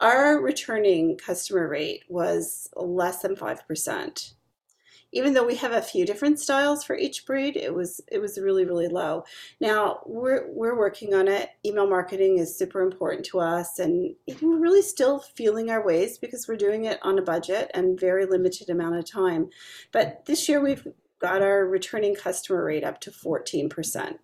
Our 0.00 0.40
returning 0.40 1.16
customer 1.16 1.68
rate 1.68 2.04
was 2.08 2.68
less 2.76 3.22
than 3.22 3.34
5%. 3.34 4.32
Even 5.12 5.32
though 5.32 5.46
we 5.46 5.54
have 5.56 5.72
a 5.72 5.80
few 5.80 6.04
different 6.04 6.38
styles 6.38 6.84
for 6.84 6.96
each 6.96 7.24
breed, 7.24 7.56
it 7.56 7.74
was 7.74 8.00
it 8.10 8.18
was 8.18 8.38
really 8.38 8.64
really 8.64 8.88
low. 8.88 9.24
Now 9.60 10.00
we're 10.06 10.50
we're 10.52 10.76
working 10.76 11.14
on 11.14 11.28
it. 11.28 11.50
Email 11.64 11.88
marketing 11.88 12.38
is 12.38 12.58
super 12.58 12.82
important 12.82 13.24
to 13.26 13.40
us, 13.40 13.78
and 13.78 14.14
we're 14.42 14.58
really 14.58 14.82
still 14.82 15.20
feeling 15.20 15.70
our 15.70 15.84
ways 15.84 16.18
because 16.18 16.46
we're 16.46 16.56
doing 16.56 16.84
it 16.84 16.98
on 17.02 17.18
a 17.18 17.22
budget 17.22 17.70
and 17.74 17.98
very 17.98 18.26
limited 18.26 18.68
amount 18.68 18.96
of 18.96 19.10
time. 19.10 19.48
But 19.92 20.24
this 20.26 20.48
year 20.48 20.60
we've 20.60 20.86
got 21.20 21.42
our 21.42 21.66
returning 21.66 22.14
customer 22.14 22.64
rate 22.64 22.84
up 22.84 23.00
to 23.00 23.10
14%. 23.10 24.18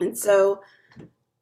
And 0.00 0.18
so 0.18 0.62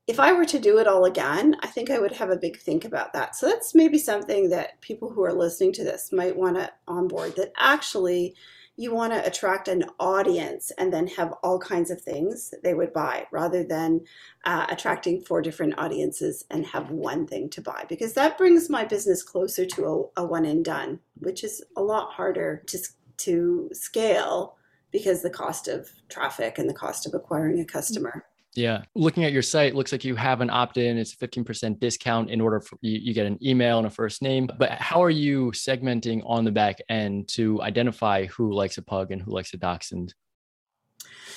if 0.08 0.18
I 0.18 0.32
were 0.32 0.46
to 0.46 0.58
do 0.58 0.78
it 0.78 0.88
all 0.88 1.04
again, 1.04 1.54
I 1.60 1.66
think 1.66 1.90
I 1.90 1.98
would 1.98 2.12
have 2.12 2.30
a 2.30 2.36
big 2.36 2.58
think 2.58 2.86
about 2.86 3.12
that. 3.12 3.36
So 3.36 3.46
that's 3.46 3.74
maybe 3.74 3.98
something 3.98 4.48
that 4.48 4.80
people 4.80 5.10
who 5.10 5.22
are 5.22 5.34
listening 5.34 5.72
to 5.74 5.84
this 5.84 6.10
might 6.12 6.34
want 6.34 6.56
to 6.56 6.72
onboard 6.88 7.36
that 7.36 7.52
actually 7.58 8.34
you 8.76 8.94
want 8.94 9.12
to 9.12 9.26
attract 9.26 9.68
an 9.68 9.84
audience 10.00 10.72
and 10.78 10.92
then 10.92 11.08
have 11.08 11.34
all 11.42 11.58
kinds 11.58 11.90
of 11.90 12.00
things 12.00 12.54
they 12.62 12.72
would 12.72 12.92
buy 12.92 13.26
rather 13.32 13.62
than 13.62 14.00
uh, 14.44 14.66
attracting 14.70 15.20
four 15.20 15.42
different 15.42 15.74
audiences 15.78 16.44
and 16.50 16.64
have 16.64 16.90
one 16.90 17.26
thing 17.26 17.50
to 17.50 17.60
buy 17.60 17.84
because 17.88 18.14
that 18.14 18.38
brings 18.38 18.70
my 18.70 18.84
business 18.84 19.22
closer 19.22 19.66
to 19.66 20.10
a, 20.16 20.22
a 20.22 20.24
one 20.24 20.46
and 20.46 20.64
done, 20.64 21.00
which 21.16 21.44
is 21.44 21.62
a 21.76 21.82
lot 21.82 22.12
harder 22.12 22.62
to 22.66 22.78
to 23.18 23.68
scale 23.72 24.56
because 24.92 25.22
the 25.22 25.28
cost 25.28 25.68
of 25.68 25.90
traffic 26.08 26.56
and 26.56 26.70
the 26.70 26.74
cost 26.74 27.04
of 27.04 27.12
acquiring 27.12 27.60
a 27.60 27.64
customer. 27.64 28.24
Yeah. 28.58 28.82
Looking 28.96 29.24
at 29.24 29.32
your 29.32 29.42
site, 29.42 29.76
looks 29.76 29.92
like 29.92 30.04
you 30.04 30.16
have 30.16 30.40
an 30.40 30.50
opt 30.50 30.78
in. 30.78 30.98
It's 30.98 31.12
a 31.12 31.16
15% 31.16 31.78
discount 31.78 32.28
in 32.28 32.40
order 32.40 32.60
for 32.60 32.76
you, 32.80 32.98
you 32.98 33.14
get 33.14 33.24
an 33.24 33.38
email 33.40 33.78
and 33.78 33.86
a 33.86 33.90
first 33.90 34.20
name. 34.20 34.50
But 34.58 34.72
how 34.72 35.00
are 35.04 35.10
you 35.10 35.52
segmenting 35.52 36.22
on 36.26 36.44
the 36.44 36.50
back 36.50 36.78
end 36.88 37.28
to 37.28 37.62
identify 37.62 38.26
who 38.26 38.52
likes 38.52 38.76
a 38.76 38.82
pug 38.82 39.12
and 39.12 39.22
who 39.22 39.30
likes 39.30 39.54
a 39.54 39.58
dachshund? 39.58 40.12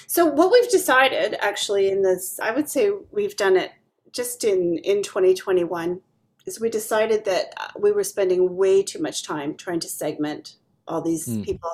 So, 0.07 0.25
what 0.25 0.51
we've 0.51 0.69
decided 0.71 1.35
actually 1.41 1.91
in 1.91 2.01
this, 2.01 2.39
I 2.39 2.49
would 2.49 2.67
say 2.67 2.89
we've 3.11 3.35
done 3.35 3.55
it 3.55 3.71
just 4.11 4.43
in, 4.43 4.79
in 4.79 5.03
2021, 5.03 6.01
is 6.47 6.59
we 6.59 6.71
decided 6.71 7.23
that 7.25 7.53
uh, 7.57 7.67
we 7.79 7.91
were 7.91 8.03
spending 8.03 8.57
way 8.57 8.81
too 8.81 8.99
much 8.99 9.21
time 9.21 9.55
trying 9.55 9.79
to 9.81 9.87
segment 9.87 10.55
all 10.87 11.03
these 11.03 11.27
mm. 11.27 11.45
people 11.45 11.69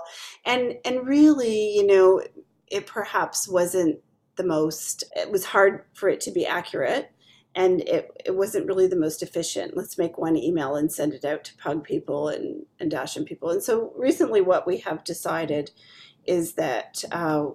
and 0.45 0.75
and 0.83 1.07
really 1.07 1.73
you 1.73 1.87
know 1.87 2.21
it 2.67 2.85
perhaps 2.85 3.47
wasn't 3.47 3.97
the 4.37 4.45
most 4.45 5.03
it 5.15 5.31
was 5.31 5.45
hard 5.45 5.83
for 5.93 6.09
it 6.09 6.21
to 6.21 6.31
be 6.31 6.45
accurate 6.45 7.11
and 7.57 7.81
it, 7.81 8.11
it 8.23 8.35
wasn't 8.35 8.67
really 8.67 8.85
the 8.85 8.95
most 8.95 9.23
efficient. 9.23 9.75
Let's 9.75 9.97
make 9.97 10.19
one 10.19 10.37
email 10.37 10.75
and 10.75 10.91
send 10.91 11.15
it 11.15 11.25
out 11.25 11.43
to 11.45 11.57
pug 11.57 11.83
people 11.83 12.29
and, 12.29 12.67
and 12.79 12.91
dachshund 12.91 13.25
people. 13.25 13.49
And 13.49 13.63
so 13.63 13.93
recently 13.97 14.41
what 14.41 14.67
we 14.67 14.77
have 14.77 15.03
decided 15.03 15.71
is 16.25 16.53
that 16.53 17.03
uh, 17.11 17.47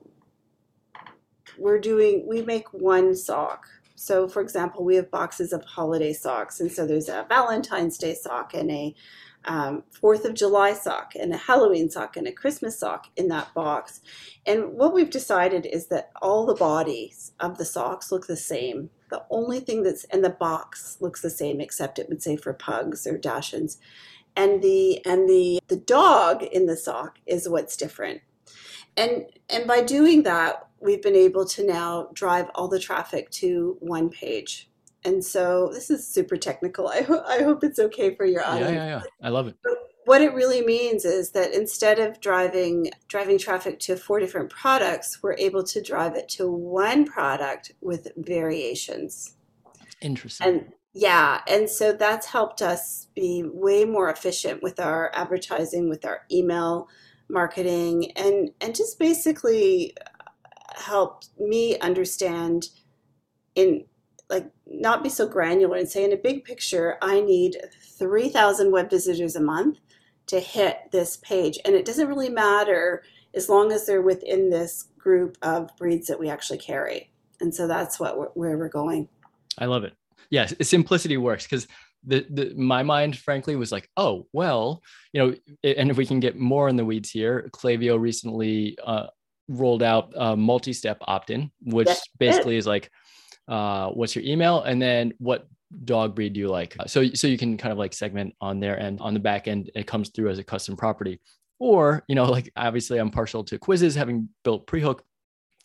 we're 1.57 1.79
doing 1.79 2.27
we 2.29 2.43
make 2.43 2.73
one 2.73 3.15
sock. 3.15 3.67
So 3.95 4.27
for 4.27 4.43
example 4.43 4.85
we 4.85 4.97
have 4.97 5.09
boxes 5.09 5.53
of 5.53 5.65
holiday 5.65 6.13
socks 6.13 6.59
and 6.59 6.71
so 6.71 6.85
there's 6.85 7.09
a 7.09 7.25
valentine's 7.29 7.97
day 7.97 8.15
sock 8.15 8.55
and 8.55 8.71
a 8.73 8.95
um, 9.45 9.85
Fourth 9.91 10.25
of 10.25 10.35
July 10.35 10.73
sock 10.73 11.15
and 11.19 11.33
a 11.33 11.37
Halloween 11.37 11.91
sock 11.91 12.17
and 12.17 12.27
a 12.27 12.33
Christmas 12.33 12.79
sock 12.79 13.09
in 13.17 13.29
that 13.29 13.53
box. 13.55 14.01
And 14.47 14.73
what 14.73 14.95
we've 14.95 15.11
decided 15.11 15.67
is 15.67 15.89
that 15.89 16.11
all 16.21 16.47
the 16.47 16.55
bodies 16.55 17.33
of 17.41 17.59
the 17.59 17.65
socks 17.65 18.13
look 18.13 18.27
the 18.27 18.37
same. 18.37 18.91
The 19.11 19.25
only 19.31 19.61
thing 19.61 19.83
that's 19.83 20.05
in 20.05 20.23
the 20.23 20.31
box 20.31 20.97
looks 21.01 21.21
the 21.21 21.31
same, 21.31 21.61
except 21.61 21.99
it 21.99 22.09
would 22.09 22.23
say 22.23 22.37
for 22.37 22.53
pugs 22.53 23.07
or 23.07 23.19
dachshunds. 23.19 23.79
And 24.35 24.63
the 24.63 25.05
and 25.05 25.29
the 25.29 25.61
the 25.69 25.77
dog 25.77 26.43
in 26.43 26.67
the 26.67 26.77
sock 26.77 27.19
is 27.27 27.49
what's 27.49 27.77
different. 27.77 28.23
And 28.97 29.27
and 29.51 29.67
by 29.67 29.83
doing 29.83 30.23
that, 30.23 30.67
we've 30.81 31.03
been 31.03 31.17
able 31.17 31.45
to 31.47 31.67
now 31.67 32.09
drive 32.15 32.51
all 32.55 32.69
the 32.69 32.81
traffic 32.81 33.31
to 33.31 33.77
one 33.81 34.09
page 34.09 34.71
and 35.05 35.25
so 35.25 35.71
this 35.73 35.91
is 35.91 36.07
super 36.07 36.37
technical. 36.37 36.89
I, 36.89 37.03
ho- 37.03 37.25
I 37.27 37.43
hope 37.43 37.65
it's 37.65 37.79
okay 37.79 38.15
for 38.15 38.25
your 38.25 38.45
audience. 38.45 38.73
Yeah, 38.73 38.85
yeah, 38.85 38.97
yeah. 38.99 39.03
I 39.23 39.29
love 39.29 39.49
it. 39.49 39.57
But 39.63 39.75
what 40.05 40.21
it 40.21 40.35
really 40.35 40.63
means 40.63 41.05
is 41.05 41.31
that 41.31 41.55
instead 41.55 41.99
of 41.99 42.21
driving 42.21 42.91
driving 43.09 43.39
traffic 43.39 43.79
to 43.81 43.97
four 43.97 44.19
different 44.21 44.51
products, 44.51 45.23
we're 45.23 45.37
able 45.37 45.63
to 45.65 45.83
drive 45.83 46.15
it 46.15 46.29
to 46.31 46.51
one 46.51 47.05
product 47.05 47.73
with 47.81 48.09
variations. 48.17 49.37
Interesting. 50.01 50.47
And 50.47 50.73
yeah, 50.93 51.41
and 51.49 51.71
so 51.71 51.93
that's 51.93 52.27
helped 52.27 52.61
us 52.61 53.09
be 53.15 53.45
way 53.47 53.85
more 53.85 54.11
efficient 54.11 54.63
with 54.63 54.79
our 54.79 55.11
advertising, 55.15 55.89
with 55.89 56.05
our 56.05 56.23
email 56.31 56.89
marketing, 57.29 58.13
and 58.17 58.51
and 58.61 58.75
just 58.75 58.99
basically 58.99 59.95
uh, 60.01 60.81
helped 60.81 61.29
me 61.39 61.79
understand 61.79 62.69
in 63.55 63.85
like 64.33 64.51
not 64.67 65.03
be 65.03 65.09
so 65.09 65.29
granular 65.29 65.77
and 65.77 65.89
say 65.89 66.05
in 66.05 66.13
a 66.13 66.17
big 66.17 66.45
picture 66.45 66.97
i 67.03 67.21
need 67.21 67.57
3000 67.99 68.73
web 68.73 68.91
visitors 68.91 69.37
a 69.37 69.41
month 69.41 69.79
to 70.27 70.41
hit 70.41 70.91
this 70.91 71.17
page. 71.19 71.59
And 71.65 71.75
it 71.75 71.85
doesn't 71.85 72.09
really 72.09 72.29
matter 72.29 73.03
as 73.35 73.49
long 73.49 73.73
as 73.73 73.87
they're 73.87 74.03
within 74.03 74.51
this 74.51 74.89
group 74.99 75.37
of 75.43 75.71
breeds 75.77 76.07
that 76.07 76.19
we 76.19 76.29
actually 76.29 76.59
carry. 76.59 77.11
And 77.41 77.55
so 77.55 77.67
that's 77.67 77.99
what 77.99 78.19
we're, 78.19 78.29
where 78.29 78.59
we're 78.59 78.69
going. 78.69 79.09
I 79.59 79.67
love 79.67 79.85
it. 79.85 79.95
Yes 80.31 80.55
simplicity 80.63 81.19
works 81.19 81.45
because 81.45 81.67
the, 82.05 82.27
the 82.31 82.55
my 82.57 82.83
mind 82.83 83.19
frankly 83.19 83.55
was 83.55 83.71
like 83.71 83.89
oh 83.99 84.27
well 84.33 84.83
you 85.13 85.21
know 85.21 85.35
and 85.63 85.91
if 85.91 85.99
we 85.99 86.07
can 86.07 86.21
get 86.21 86.39
more 86.39 86.71
in 86.71 86.77
the 86.77 86.85
weeds 86.85 87.11
here 87.11 87.51
Klaviyo 87.53 88.01
recently 88.01 88.79
uh, 88.83 89.09
rolled 89.49 89.83
out 89.83 90.13
a 90.17 90.35
multi-step 90.35 90.99
opt-in 91.03 91.51
which 91.61 91.87
That's 91.87 92.09
basically 92.19 92.55
it. 92.55 92.61
is 92.61 92.67
like 92.67 92.91
uh, 93.49 93.91
what's 93.91 94.15
your 94.15 94.25
email, 94.25 94.63
and 94.63 94.81
then 94.81 95.13
what 95.19 95.47
dog 95.85 96.15
breed 96.15 96.35
do 96.35 96.41
you 96.41 96.49
like. 96.49 96.77
So 96.87 97.09
so 97.15 97.27
you 97.27 97.39
can 97.39 97.57
kind 97.57 97.73
of 97.73 97.79
like 97.79 97.95
segment 97.95 98.35
on 98.41 98.61
there, 98.61 98.77
and 98.77 99.01
on 99.01 99.15
the 99.15 99.21
back 99.21 99.49
end 99.49 99.71
it 99.75 99.87
comes 99.87 100.11
through 100.11 100.31
as 100.31 100.39
a 100.39 100.45
custom 100.45 100.77
property. 100.77 101.21
Or 101.59 102.05
you 102.09 102.15
know 102.15 102.25
like 102.25 102.51
obviously 102.57 102.99
I'm 102.99 103.11
partial 103.11 103.45
to 103.45 103.59
quizzes, 103.59 103.95
having 103.95 104.29
built 104.45 104.67
pre-hook 104.67 105.05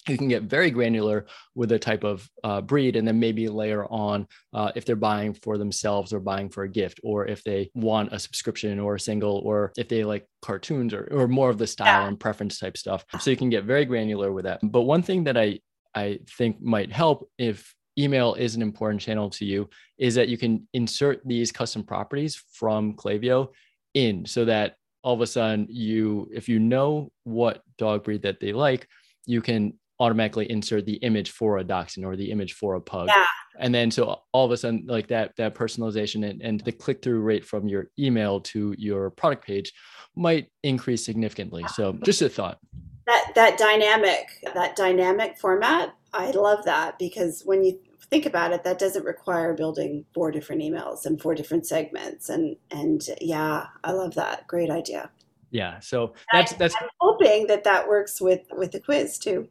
you 0.09 0.17
can 0.17 0.27
get 0.27 0.43
very 0.43 0.71
granular 0.71 1.25
with 1.55 1.71
a 1.71 1.79
type 1.79 2.03
of 2.03 2.29
uh, 2.43 2.61
breed 2.61 2.95
and 2.95 3.07
then 3.07 3.19
maybe 3.19 3.47
layer 3.47 3.85
on 3.85 4.27
uh, 4.53 4.71
if 4.75 4.85
they're 4.85 4.95
buying 4.95 5.33
for 5.33 5.57
themselves 5.57 6.13
or 6.13 6.19
buying 6.19 6.49
for 6.49 6.63
a 6.63 6.69
gift 6.69 6.99
or 7.03 7.27
if 7.27 7.43
they 7.43 7.69
want 7.73 8.13
a 8.13 8.19
subscription 8.19 8.79
or 8.79 8.95
a 8.95 8.99
single 8.99 9.41
or 9.43 9.71
if 9.77 9.87
they 9.87 10.03
like 10.03 10.25
cartoons 10.41 10.93
or, 10.93 11.07
or 11.11 11.27
more 11.27 11.49
of 11.49 11.57
the 11.57 11.67
style 11.67 12.03
yeah. 12.03 12.07
and 12.07 12.19
preference 12.19 12.59
type 12.59 12.77
stuff 12.77 13.05
so 13.19 13.29
you 13.29 13.37
can 13.37 13.49
get 13.49 13.63
very 13.63 13.85
granular 13.85 14.31
with 14.31 14.45
that 14.45 14.59
but 14.63 14.83
one 14.83 15.01
thing 15.01 15.23
that 15.23 15.37
i 15.37 15.59
I 15.97 16.19
think 16.37 16.61
might 16.61 16.91
help 16.91 17.29
if 17.37 17.73
email 17.97 18.35
is 18.35 18.55
an 18.55 18.61
important 18.61 19.01
channel 19.01 19.29
to 19.31 19.45
you 19.45 19.69
is 19.97 20.15
that 20.15 20.29
you 20.29 20.37
can 20.37 20.67
insert 20.73 21.21
these 21.25 21.51
custom 21.51 21.83
properties 21.83 22.35
from 22.53 22.93
Klaviyo 22.93 23.49
in 23.93 24.25
so 24.25 24.45
that 24.45 24.75
all 25.01 25.15
of 25.15 25.21
a 25.21 25.27
sudden 25.27 25.67
you 25.69 26.29
if 26.31 26.47
you 26.47 26.59
know 26.59 27.11
what 27.23 27.63
dog 27.77 28.03
breed 28.03 28.21
that 28.21 28.39
they 28.39 28.53
like 28.53 28.87
you 29.25 29.41
can 29.41 29.73
automatically 29.99 30.49
insert 30.49 30.85
the 30.85 30.95
image 30.95 31.31
for 31.31 31.57
a 31.57 31.63
dachshund 31.63 32.05
or 32.05 32.15
the 32.15 32.31
image 32.31 32.53
for 32.53 32.75
a 32.75 32.81
pug. 32.81 33.07
Yeah. 33.07 33.25
And 33.59 33.73
then 33.73 33.89
so 33.89 34.21
all 34.31 34.45
of 34.45 34.51
a 34.51 34.57
sudden, 34.57 34.85
like 34.87 35.07
that 35.07 35.35
that 35.37 35.55
personalization 35.55 36.29
and, 36.29 36.41
and 36.41 36.59
the 36.61 36.71
click 36.71 37.01
through 37.01 37.21
rate 37.21 37.45
from 37.45 37.67
your 37.67 37.89
email 37.97 38.39
to 38.41 38.75
your 38.77 39.09
product 39.09 39.45
page 39.45 39.73
might 40.15 40.51
increase 40.63 41.03
significantly. 41.03 41.65
So 41.73 41.93
just 42.03 42.21
a 42.21 42.29
thought. 42.29 42.59
That 43.07 43.31
that 43.35 43.57
dynamic, 43.57 44.27
that 44.53 44.75
dynamic 44.75 45.37
format, 45.37 45.95
I 46.13 46.31
love 46.31 46.65
that 46.65 46.99
because 46.99 47.41
when 47.45 47.63
you 47.63 47.79
think 48.09 48.25
about 48.25 48.51
it, 48.51 48.63
that 48.63 48.79
doesn't 48.79 49.05
require 49.05 49.53
building 49.53 50.05
four 50.13 50.31
different 50.31 50.61
emails 50.61 51.05
and 51.05 51.21
four 51.21 51.33
different 51.33 51.65
segments. 51.65 52.29
And 52.29 52.57
and 52.69 53.01
yeah, 53.21 53.67
I 53.83 53.91
love 53.91 54.15
that. 54.15 54.45
Great 54.47 54.69
idea. 54.69 55.09
Yeah. 55.51 55.79
So 55.79 56.13
that's 56.31 56.53
that's. 56.53 56.75
I'm 56.79 56.89
hoping 56.99 57.47
that 57.47 57.63
that 57.63 57.87
works 57.87 58.21
with 58.21 58.41
with 58.51 58.71
the 58.71 58.79
quiz 58.79 59.17
too. 59.17 59.47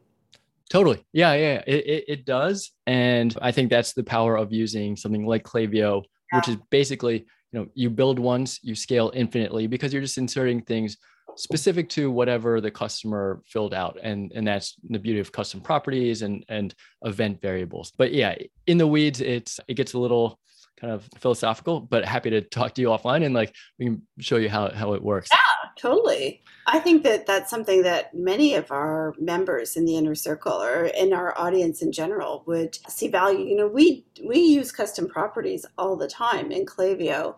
Totally. 0.69 1.03
Yeah, 1.13 1.33
yeah, 1.33 1.63
it, 1.65 1.85
it, 1.85 2.03
it, 2.07 2.25
does. 2.25 2.71
And 2.85 3.35
I 3.41 3.51
think 3.51 3.69
that's 3.69 3.93
the 3.93 4.03
power 4.03 4.37
of 4.37 4.51
using 4.51 4.97
something 4.97 5.25
like 5.25 5.43
Klaviyo, 5.43 6.03
yeah. 6.31 6.39
which 6.39 6.49
is 6.49 6.57
basically, 6.69 7.25
you 7.51 7.59
know, 7.59 7.67
you 7.73 7.89
build 7.89 8.19
once, 8.19 8.59
you 8.63 8.75
scale 8.75 9.11
infinitely 9.13 9.67
because 9.67 9.93
you're 9.93 10.01
just 10.01 10.17
inserting 10.17 10.61
things 10.61 10.97
specific 11.35 11.87
to 11.89 12.09
whatever 12.09 12.59
the 12.59 12.71
customer 12.71 13.41
filled 13.45 13.73
out. 13.73 13.97
And 14.01 14.31
and 14.33 14.45
that's 14.45 14.75
the 14.89 14.99
beauty 14.99 15.19
of 15.19 15.31
custom 15.31 15.61
properties 15.61 16.21
and 16.21 16.43
and 16.49 16.73
event 17.03 17.41
variables. 17.41 17.91
But 17.97 18.13
yeah 18.13 18.35
in 18.65 18.77
the 18.77 18.87
weeds 18.87 19.21
it's 19.21 19.59
it 19.67 19.75
gets 19.75 19.93
a 19.93 19.99
little 19.99 20.39
kind 20.79 20.93
of 20.93 21.07
philosophical 21.17 21.79
but 21.79 22.05
happy 22.05 22.29
to 22.29 22.41
talk 22.41 22.73
to 22.75 22.81
you 22.81 22.89
offline 22.89 23.25
and 23.25 23.33
like 23.33 23.53
we 23.79 23.85
can 23.85 24.01
show 24.19 24.37
you 24.37 24.49
how 24.49 24.71
how 24.71 24.93
it 24.93 25.01
works. 25.01 25.29
Yeah 25.31 25.66
totally 25.77 26.41
i 26.65 26.79
think 26.79 27.03
that 27.03 27.25
that's 27.25 27.49
something 27.49 27.83
that 27.83 28.13
many 28.13 28.53
of 28.55 28.71
our 28.71 29.13
members 29.19 29.75
in 29.75 29.85
the 29.85 29.95
inner 29.95 30.15
circle 30.15 30.61
or 30.61 30.85
in 30.85 31.13
our 31.13 31.37
audience 31.37 31.81
in 31.81 31.91
general 31.91 32.43
would 32.45 32.77
see 32.89 33.07
value 33.07 33.45
you 33.45 33.55
know 33.55 33.67
we 33.67 34.05
we 34.25 34.39
use 34.39 34.71
custom 34.71 35.07
properties 35.07 35.65
all 35.77 35.95
the 35.95 36.07
time 36.07 36.51
in 36.51 36.65
Klaviyo 36.65 37.35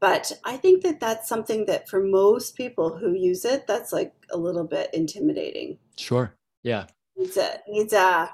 but 0.00 0.30
I 0.44 0.56
think 0.56 0.82
that 0.82 1.00
that's 1.00 1.28
something 1.28 1.66
that 1.66 1.88
for 1.88 2.00
most 2.00 2.56
people 2.56 2.96
who 2.96 3.14
use 3.14 3.44
it, 3.44 3.66
that's 3.66 3.92
like 3.92 4.12
a 4.30 4.36
little 4.36 4.64
bit 4.64 4.90
intimidating. 4.94 5.78
Sure. 5.96 6.32
Yeah. 6.62 6.86
Needs 7.16 7.36
a 7.36 7.60
needs 7.68 7.92
a 7.92 8.30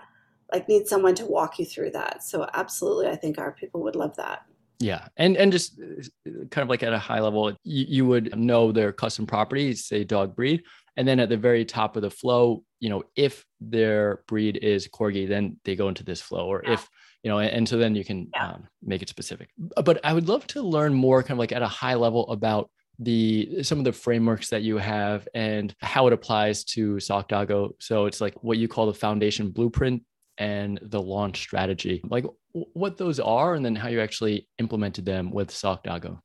like 0.52 0.68
needs 0.68 0.90
someone 0.90 1.14
to 1.14 1.26
walk 1.26 1.58
you 1.58 1.64
through 1.64 1.92
that. 1.92 2.22
So 2.22 2.46
absolutely, 2.52 3.08
I 3.08 3.16
think 3.16 3.38
our 3.38 3.52
people 3.52 3.82
would 3.82 3.96
love 3.96 4.14
that. 4.16 4.44
Yeah, 4.80 5.06
and 5.16 5.36
and 5.36 5.52
just 5.52 5.80
uh, 5.80 6.30
kind 6.50 6.62
of 6.62 6.68
like 6.68 6.82
at 6.82 6.92
a 6.92 6.98
high 6.98 7.20
level, 7.20 7.50
you, 7.62 7.86
you 7.88 8.06
would 8.06 8.36
know 8.36 8.72
their 8.72 8.92
custom 8.92 9.26
properties, 9.26 9.84
say 9.84 10.04
dog 10.04 10.34
breed, 10.34 10.64
and 10.96 11.06
then 11.06 11.20
at 11.20 11.28
the 11.28 11.36
very 11.36 11.64
top 11.64 11.96
of 11.96 12.02
the 12.02 12.10
flow, 12.10 12.64
you 12.80 12.88
know, 12.88 13.04
if 13.16 13.44
their 13.60 14.22
breed 14.26 14.56
is 14.56 14.88
corgi, 14.88 15.28
then 15.28 15.58
they 15.64 15.76
go 15.76 15.88
into 15.88 16.04
this 16.04 16.20
flow, 16.20 16.46
or 16.46 16.62
yeah. 16.64 16.72
if 16.72 16.88
you 17.22 17.30
know, 17.30 17.38
and, 17.38 17.50
and, 17.50 17.68
so 17.68 17.78
then 17.78 17.94
you 17.94 18.04
can 18.04 18.28
yeah. 18.34 18.50
um, 18.50 18.68
make 18.82 19.00
it 19.00 19.08
specific. 19.08 19.48
But 19.56 20.00
I 20.04 20.12
would 20.12 20.28
love 20.28 20.46
to 20.48 20.62
learn 20.62 20.92
more, 20.92 21.22
kind 21.22 21.32
of 21.32 21.38
like 21.38 21.52
at 21.52 21.62
a 21.62 21.68
high 21.68 21.94
level, 21.94 22.28
about 22.30 22.70
the 22.98 23.62
some 23.62 23.78
of 23.78 23.84
the 23.84 23.92
frameworks 23.92 24.50
that 24.50 24.62
you 24.62 24.76
have 24.78 25.26
and 25.34 25.74
how 25.80 26.06
it 26.06 26.12
applies 26.12 26.64
to 26.64 26.96
SockDoggo. 26.96 27.72
So 27.80 28.06
it's 28.06 28.20
like 28.20 28.42
what 28.42 28.58
you 28.58 28.68
call 28.68 28.86
the 28.86 28.94
foundation 28.94 29.50
blueprint 29.50 30.02
and 30.38 30.78
the 30.82 31.00
launch 31.00 31.38
strategy, 31.38 32.00
like 32.04 32.24
what 32.52 32.96
those 32.96 33.20
are, 33.20 33.54
and 33.54 33.64
then 33.64 33.76
how 33.76 33.88
you 33.88 34.00
actually 34.00 34.48
implemented 34.58 35.04
them 35.04 35.30
with 35.30 35.50
SockDoggo. 35.50 36.18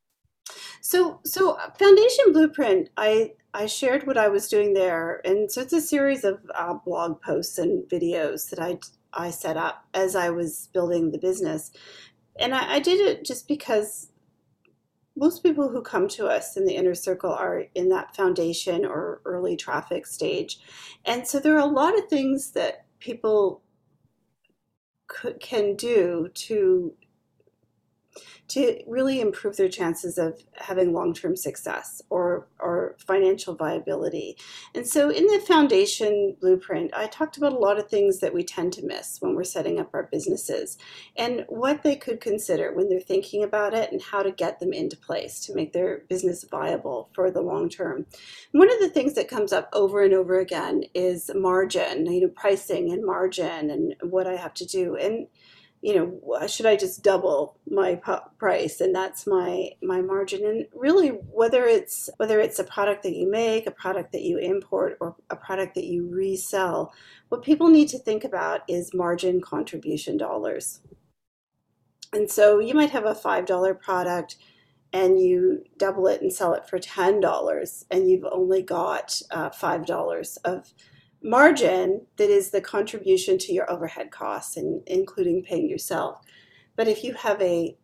So, 0.81 1.19
so 1.25 1.53
uh, 1.53 1.71
Foundation 1.77 2.31
Blueprint, 2.31 2.89
I 2.97 3.33
I 3.53 3.65
shared 3.65 4.05
what 4.05 4.17
I 4.17 4.27
was 4.27 4.47
doing 4.47 4.73
there, 4.73 5.21
and 5.25 5.51
so 5.51 5.61
it's 5.61 5.73
a 5.73 5.81
series 5.81 6.23
of 6.23 6.39
uh, 6.55 6.75
blog 6.85 7.21
posts 7.21 7.57
and 7.57 7.83
videos 7.89 8.49
that 8.49 8.59
I 8.59 8.79
I 9.13 9.31
set 9.31 9.57
up 9.57 9.85
as 9.93 10.15
I 10.15 10.29
was 10.29 10.69
building 10.73 11.11
the 11.11 11.17
business. 11.17 11.71
And 12.39 12.53
I, 12.53 12.75
I 12.75 12.79
did 12.79 12.99
it 13.01 13.25
just 13.25 13.47
because 13.47 14.11
most 15.15 15.43
people 15.43 15.69
who 15.69 15.81
come 15.81 16.07
to 16.07 16.27
us 16.27 16.55
in 16.55 16.65
the 16.65 16.75
inner 16.75 16.95
circle 16.95 17.31
are 17.31 17.65
in 17.75 17.89
that 17.89 18.15
foundation 18.15 18.85
or 18.85 19.21
early 19.25 19.57
traffic 19.57 20.05
stage. 20.05 20.59
And 21.05 21.27
so 21.27 21.39
there 21.39 21.55
are 21.55 21.59
a 21.59 21.65
lot 21.65 21.97
of 21.97 22.07
things 22.07 22.51
that 22.51 22.85
people 22.99 23.61
can 25.39 25.75
do 25.75 26.29
to 26.33 26.93
to 28.49 28.81
really 28.87 29.21
improve 29.21 29.57
their 29.57 29.69
chances 29.69 30.17
of 30.17 30.43
having 30.55 30.93
long-term 30.93 31.35
success 31.35 32.01
or, 32.09 32.47
or 32.59 32.95
financial 33.05 33.55
viability. 33.55 34.35
And 34.73 34.87
so 34.87 35.09
in 35.09 35.27
the 35.27 35.39
foundation 35.39 36.35
blueprint, 36.41 36.91
I 36.95 37.07
talked 37.07 37.37
about 37.37 37.53
a 37.53 37.59
lot 37.59 37.77
of 37.77 37.87
things 37.87 38.19
that 38.19 38.33
we 38.33 38.43
tend 38.43 38.73
to 38.73 38.85
miss 38.85 39.17
when 39.19 39.35
we're 39.35 39.43
setting 39.43 39.79
up 39.79 39.91
our 39.93 40.09
businesses 40.11 40.77
and 41.15 41.45
what 41.47 41.83
they 41.83 41.95
could 41.95 42.19
consider 42.19 42.73
when 42.73 42.89
they're 42.89 42.99
thinking 42.99 43.43
about 43.43 43.73
it 43.73 43.91
and 43.91 44.01
how 44.01 44.23
to 44.23 44.31
get 44.31 44.59
them 44.59 44.73
into 44.73 44.97
place 44.97 45.39
to 45.41 45.55
make 45.55 45.73
their 45.73 45.99
business 46.09 46.43
viable 46.49 47.09
for 47.13 47.29
the 47.31 47.41
long 47.41 47.69
term. 47.69 48.05
One 48.51 48.71
of 48.71 48.79
the 48.79 48.89
things 48.89 49.13
that 49.13 49.27
comes 49.27 49.53
up 49.53 49.69
over 49.73 50.01
and 50.01 50.13
over 50.13 50.39
again 50.39 50.83
is 50.93 51.29
margin, 51.35 52.11
you 52.11 52.21
know, 52.21 52.29
pricing 52.29 52.91
and 52.91 53.05
margin 53.05 53.69
and 53.69 53.95
what 54.01 54.27
I 54.27 54.35
have 54.35 54.53
to 54.55 54.65
do. 54.65 54.95
And 54.95 55.27
you 55.81 55.95
know 55.95 56.47
should 56.47 56.65
i 56.65 56.75
just 56.75 57.03
double 57.03 57.57
my 57.69 57.95
price 58.37 58.81
and 58.81 58.93
that's 58.93 59.25
my 59.25 59.69
my 59.81 60.01
margin? 60.01 60.45
And 60.45 60.65
really 60.73 61.09
whether 61.09 61.65
it's 61.65 62.09
whether 62.17 62.39
it's 62.39 62.59
a 62.59 62.63
product 62.63 63.03
that 63.03 63.15
you 63.15 63.29
make 63.29 63.67
a 63.67 63.71
product 63.71 64.11
that 64.11 64.23
you 64.23 64.37
import 64.37 64.97
or 64.99 65.15
a 65.29 65.35
product 65.35 65.75
that 65.75 65.85
you 65.85 66.09
resell 66.09 66.93
what 67.29 67.43
people 67.43 67.69
need 67.69 67.87
to 67.89 67.99
think 67.99 68.23
about 68.23 68.61
is 68.67 68.93
margin 68.93 69.39
contribution 69.39 70.17
dollars. 70.17 70.81
And 72.11 72.29
so 72.29 72.57
you 72.57 72.73
might 72.73 72.89
have 72.89 73.05
a 73.05 73.13
$5 73.13 73.79
product 73.79 74.35
and 74.91 75.21
you 75.21 75.63
double 75.77 76.07
it 76.07 76.21
and 76.21 76.33
sell 76.33 76.55
it 76.55 76.67
for 76.67 76.79
$10 76.79 77.83
and 77.91 78.09
you've 78.09 78.25
only 78.31 78.63
got 78.63 79.21
uh, 79.29 79.51
$5 79.51 80.37
of 80.43 80.73
margin 81.21 82.05
that 82.17 82.29
is 82.29 82.51
the 82.51 82.61
contribution 82.61 83.37
to 83.39 83.53
your 83.53 83.69
overhead 83.69 84.11
costs, 84.11 84.57
and 84.57 84.81
including 84.87 85.43
paying 85.43 85.69
yourself. 85.69 86.21
But 86.75 86.87
if 86.87 87.03
you 87.03 87.13
have 87.13 87.41
a 87.41 87.77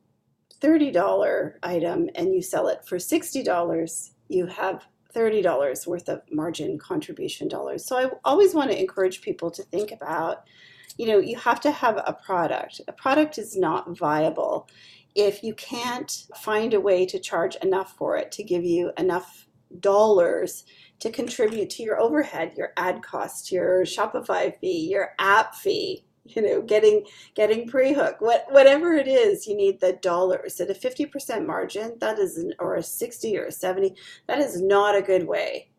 $30 0.62 1.54
item 1.64 2.10
and 2.16 2.34
you 2.34 2.42
sell 2.42 2.68
it 2.68 2.86
for 2.86 2.98
$60, 2.98 4.10
you 4.30 4.46
have 4.48 4.86
$30 5.14 5.88
worth 5.88 6.10
of 6.10 6.22
margin 6.32 6.78
contribution 6.78 7.48
dollars. 7.48 7.86
So 7.86 7.98
I 7.98 8.10
always 8.24 8.54
want 8.54 8.72
to 8.72 8.80
encourage 8.80 9.22
people 9.22 9.50
to 9.52 9.64
think 9.64 9.92
about, 9.92 10.44
you 10.98 11.08
know, 11.08 11.20
you 11.20 11.38
have 11.38 11.62
to 11.62 11.72
have 11.72 11.98
a 11.98 12.14
product. 12.14 12.82
A 12.88 12.92
product 12.92 13.38
is 13.38 13.56
not 13.56 13.98
viable 13.98 14.68
if 15.16 15.44
you 15.44 15.54
can't 15.54 16.26
find 16.36 16.74
a 16.74 16.82
way 16.82 17.06
to 17.06 17.20
charge 17.20 17.56
enough 17.58 17.96
for 17.96 18.18
it 18.18 18.32
to 18.34 18.44
give 18.44 18.66
you 18.66 18.92
enough 18.98 19.48
dollars 19.80 20.64
to 21.00 21.12
contribute 21.12 21.70
to 21.72 21.84
your 21.84 22.00
overhead, 22.00 22.54
your 22.58 22.72
ad 22.78 23.04
cost, 23.04 23.52
your 23.52 23.84
Shopify 23.84 24.58
fee, 24.60 24.88
your 24.90 25.12
app 25.20 25.56
fee, 25.56 26.06
you 26.24 26.42
know, 26.42 26.62
getting 26.62 27.06
getting 27.36 27.68
pre-hook, 27.68 28.18
what 28.20 28.46
whatever 28.50 28.94
it 28.94 29.08
is, 29.08 29.46
you 29.46 29.56
need 29.56 29.80
the 29.80 29.94
dollars. 29.94 30.60
At 30.60 30.70
a 30.70 30.74
50% 30.74 31.46
margin, 31.46 31.98
that 32.00 32.18
is 32.18 32.38
an, 32.38 32.54
or 32.60 32.76
a 32.76 32.84
60 32.84 33.38
or 33.38 33.46
a 33.46 33.52
70, 33.52 33.96
that 34.28 34.40
is 34.40 34.62
not 34.62 34.96
a 34.96 35.02
good 35.02 35.28
way 35.28 35.70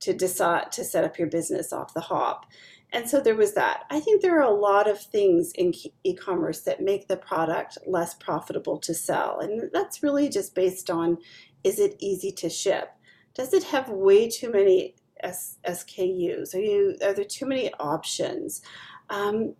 to 0.00 0.12
decide 0.12 0.70
to 0.72 0.84
set 0.84 1.04
up 1.04 1.18
your 1.18 1.28
business 1.28 1.72
off 1.72 1.94
the 1.94 2.00
hop. 2.00 2.46
And 2.92 3.08
so 3.10 3.20
there 3.20 3.34
was 3.34 3.54
that. 3.54 3.82
I 3.90 3.98
think 3.98 4.22
there 4.22 4.38
are 4.38 4.48
a 4.48 4.54
lot 4.54 4.88
of 4.88 5.00
things 5.00 5.52
in 5.56 5.72
e-commerce 6.04 6.60
that 6.60 6.80
make 6.80 7.08
the 7.08 7.16
product 7.16 7.78
less 7.86 8.14
profitable 8.14 8.78
to 8.78 8.94
sell. 8.94 9.40
And 9.40 9.70
that's 9.72 10.02
really 10.02 10.28
just 10.28 10.54
based 10.54 10.88
on 10.88 11.18
is 11.64 11.80
it 11.80 11.96
easy 11.98 12.30
to 12.30 12.48
ship? 12.48 12.90
Does 13.36 13.52
it 13.52 13.64
have 13.64 13.88
way 13.90 14.28
too 14.28 14.50
many 14.50 14.94
S- 15.22 15.58
SKUs? 15.66 16.54
Are 16.54 16.60
you 16.60 16.96
are 17.04 17.12
there 17.12 17.24
too 17.24 17.46
many 17.46 17.72
options? 17.74 18.62
Um, 19.10 19.54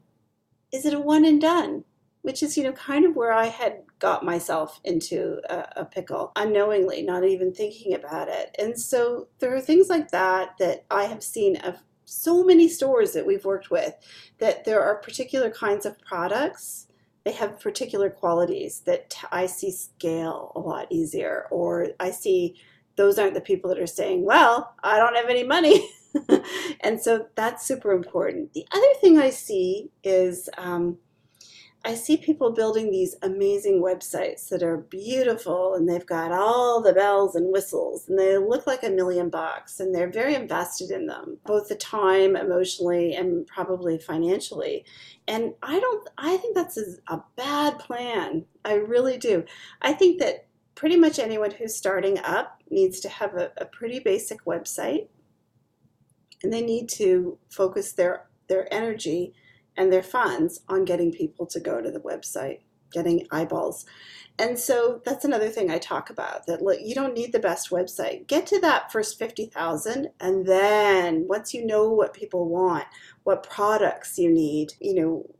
is 0.72 0.84
it 0.86 0.94
a 0.94 1.00
one 1.00 1.24
and 1.24 1.40
done? 1.40 1.84
Which 2.22 2.42
is 2.42 2.56
you 2.56 2.64
know 2.64 2.72
kind 2.72 3.04
of 3.04 3.14
where 3.14 3.32
I 3.32 3.46
had 3.46 3.82
got 3.98 4.24
myself 4.24 4.80
into 4.84 5.40
a, 5.48 5.82
a 5.82 5.84
pickle 5.84 6.32
unknowingly, 6.36 7.02
not 7.02 7.24
even 7.24 7.52
thinking 7.52 7.94
about 7.94 8.28
it. 8.28 8.54
And 8.58 8.78
so 8.78 9.28
there 9.38 9.54
are 9.54 9.60
things 9.60 9.88
like 9.88 10.10
that 10.10 10.56
that 10.58 10.84
I 10.90 11.04
have 11.04 11.22
seen 11.22 11.56
of 11.56 11.76
so 12.04 12.44
many 12.44 12.68
stores 12.68 13.12
that 13.12 13.26
we've 13.26 13.44
worked 13.44 13.70
with 13.70 13.94
that 14.38 14.64
there 14.64 14.82
are 14.82 14.96
particular 14.96 15.50
kinds 15.50 15.84
of 15.86 15.98
products 16.00 16.86
they 17.26 17.32
have 17.32 17.58
particular 17.58 18.08
qualities 18.08 18.82
that 18.86 19.12
I 19.32 19.46
see 19.46 19.72
scale 19.72 20.52
a 20.54 20.60
lot 20.60 20.86
easier, 20.90 21.48
or 21.50 21.88
I 21.98 22.12
see 22.12 22.54
those 22.96 23.18
aren't 23.18 23.34
the 23.34 23.40
people 23.40 23.68
that 23.70 23.78
are 23.78 23.86
saying, 23.86 24.24
well, 24.24 24.74
I 24.82 24.98
don't 24.98 25.16
have 25.16 25.28
any 25.28 25.44
money. 25.44 25.88
and 26.80 27.00
so 27.00 27.26
that's 27.34 27.66
super 27.66 27.92
important. 27.92 28.52
The 28.54 28.66
other 28.72 28.94
thing 29.00 29.18
I 29.18 29.30
see 29.30 29.90
is 30.02 30.48
um, 30.56 30.98
I 31.86 31.94
see 31.94 32.16
people 32.16 32.50
building 32.50 32.90
these 32.90 33.14
amazing 33.22 33.80
websites 33.80 34.48
that 34.48 34.60
are 34.60 34.78
beautiful 34.78 35.74
and 35.74 35.88
they've 35.88 36.04
got 36.04 36.32
all 36.32 36.82
the 36.82 36.92
bells 36.92 37.36
and 37.36 37.52
whistles 37.52 38.08
and 38.08 38.18
they 38.18 38.36
look 38.38 38.66
like 38.66 38.82
a 38.82 38.90
million 38.90 39.30
bucks 39.30 39.78
and 39.78 39.94
they're 39.94 40.10
very 40.10 40.34
invested 40.34 40.90
in 40.90 41.06
them, 41.06 41.38
both 41.46 41.68
the 41.68 41.76
time, 41.76 42.34
emotionally, 42.34 43.14
and 43.14 43.46
probably 43.46 43.98
financially. 43.98 44.84
And 45.28 45.54
I 45.62 45.78
don't, 45.78 46.08
I 46.18 46.36
think 46.38 46.56
that's 46.56 46.76
a 47.06 47.22
bad 47.36 47.78
plan. 47.78 48.46
I 48.64 48.74
really 48.74 49.16
do. 49.16 49.44
I 49.80 49.92
think 49.92 50.18
that 50.20 50.45
pretty 50.76 50.96
much 50.96 51.18
anyone 51.18 51.50
who's 51.50 51.74
starting 51.74 52.18
up 52.20 52.62
needs 52.70 53.00
to 53.00 53.08
have 53.08 53.34
a, 53.34 53.50
a 53.56 53.64
pretty 53.64 53.98
basic 53.98 54.44
website 54.44 55.08
and 56.42 56.52
they 56.52 56.62
need 56.62 56.88
to 56.88 57.38
focus 57.50 57.94
their, 57.94 58.26
their 58.48 58.72
energy 58.72 59.32
and 59.76 59.92
their 59.92 60.02
funds 60.02 60.60
on 60.68 60.84
getting 60.84 61.10
people 61.10 61.46
to 61.46 61.58
go 61.58 61.80
to 61.80 61.90
the 61.90 62.00
website, 62.00 62.60
getting 62.92 63.26
eyeballs. 63.30 63.86
And 64.38 64.58
so 64.58 65.00
that's 65.04 65.24
another 65.24 65.48
thing 65.48 65.70
I 65.70 65.78
talk 65.78 66.10
about 66.10 66.46
that 66.46 66.60
look, 66.60 66.78
you 66.82 66.94
don't 66.94 67.14
need 67.14 67.32
the 67.32 67.38
best 67.38 67.70
website. 67.70 68.26
Get 68.26 68.46
to 68.48 68.60
that 68.60 68.92
first 68.92 69.18
50,000 69.18 70.10
and 70.20 70.46
then 70.46 71.26
once 71.26 71.54
you 71.54 71.64
know 71.64 71.90
what 71.90 72.12
people 72.12 72.48
want, 72.48 72.84
what 73.24 73.48
products 73.48 74.18
you 74.18 74.30
need, 74.30 74.74
you 74.78 74.94
know, 74.94 75.30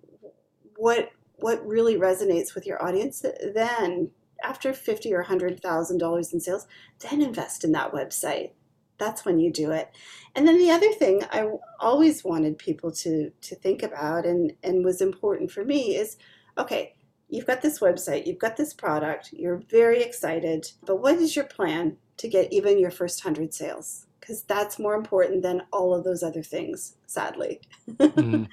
what 0.76 1.10
what 1.38 1.66
really 1.66 1.96
resonates 1.96 2.54
with 2.54 2.66
your 2.66 2.82
audience, 2.82 3.22
then 3.54 4.10
after 4.42 4.72
50 4.72 5.12
or 5.12 5.18
100,000 5.18 5.98
dollars 5.98 6.32
in 6.32 6.40
sales, 6.40 6.66
then 7.00 7.22
invest 7.22 7.64
in 7.64 7.72
that 7.72 7.92
website 7.92 8.50
that's 8.98 9.24
when 9.24 9.38
you 9.38 9.52
do 9.52 9.70
it. 9.70 9.90
And 10.34 10.46
then 10.46 10.58
the 10.58 10.70
other 10.70 10.92
thing 10.92 11.22
I 11.30 11.48
always 11.80 12.24
wanted 12.24 12.58
people 12.58 12.90
to 12.92 13.30
to 13.30 13.54
think 13.54 13.82
about 13.82 14.26
and 14.26 14.52
and 14.62 14.84
was 14.84 15.00
important 15.00 15.50
for 15.50 15.64
me 15.64 15.96
is 15.96 16.16
okay, 16.58 16.94
you've 17.28 17.46
got 17.46 17.62
this 17.62 17.80
website, 17.80 18.26
you've 18.26 18.38
got 18.38 18.56
this 18.56 18.72
product, 18.72 19.30
you're 19.32 19.62
very 19.70 20.02
excited, 20.02 20.72
but 20.84 20.96
what 20.96 21.16
is 21.16 21.36
your 21.36 21.44
plan 21.44 21.96
to 22.16 22.28
get 22.28 22.52
even 22.52 22.78
your 22.78 22.90
first 22.90 23.24
100 23.24 23.52
sales? 23.52 24.06
Because 24.26 24.42
that's 24.42 24.80
more 24.80 24.94
important 24.94 25.42
than 25.42 25.62
all 25.72 25.94
of 25.94 26.02
those 26.02 26.24
other 26.24 26.42
things, 26.42 26.96
sadly. 27.06 27.60
Mm-hmm. 27.88 28.44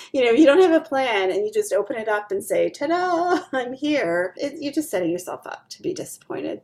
you 0.12 0.24
know, 0.24 0.30
you 0.30 0.46
don't 0.46 0.60
have 0.60 0.70
a 0.70 0.84
plan 0.84 1.32
and 1.32 1.44
you 1.44 1.50
just 1.52 1.72
open 1.72 1.96
it 1.96 2.06
up 2.06 2.30
and 2.30 2.44
say, 2.44 2.70
ta 2.70 2.86
da, 2.86 3.40
I'm 3.52 3.72
here, 3.72 4.34
it, 4.36 4.54
you're 4.60 4.72
just 4.72 4.88
setting 4.88 5.10
yourself 5.10 5.44
up 5.44 5.68
to 5.70 5.82
be 5.82 5.92
disappointed. 5.92 6.60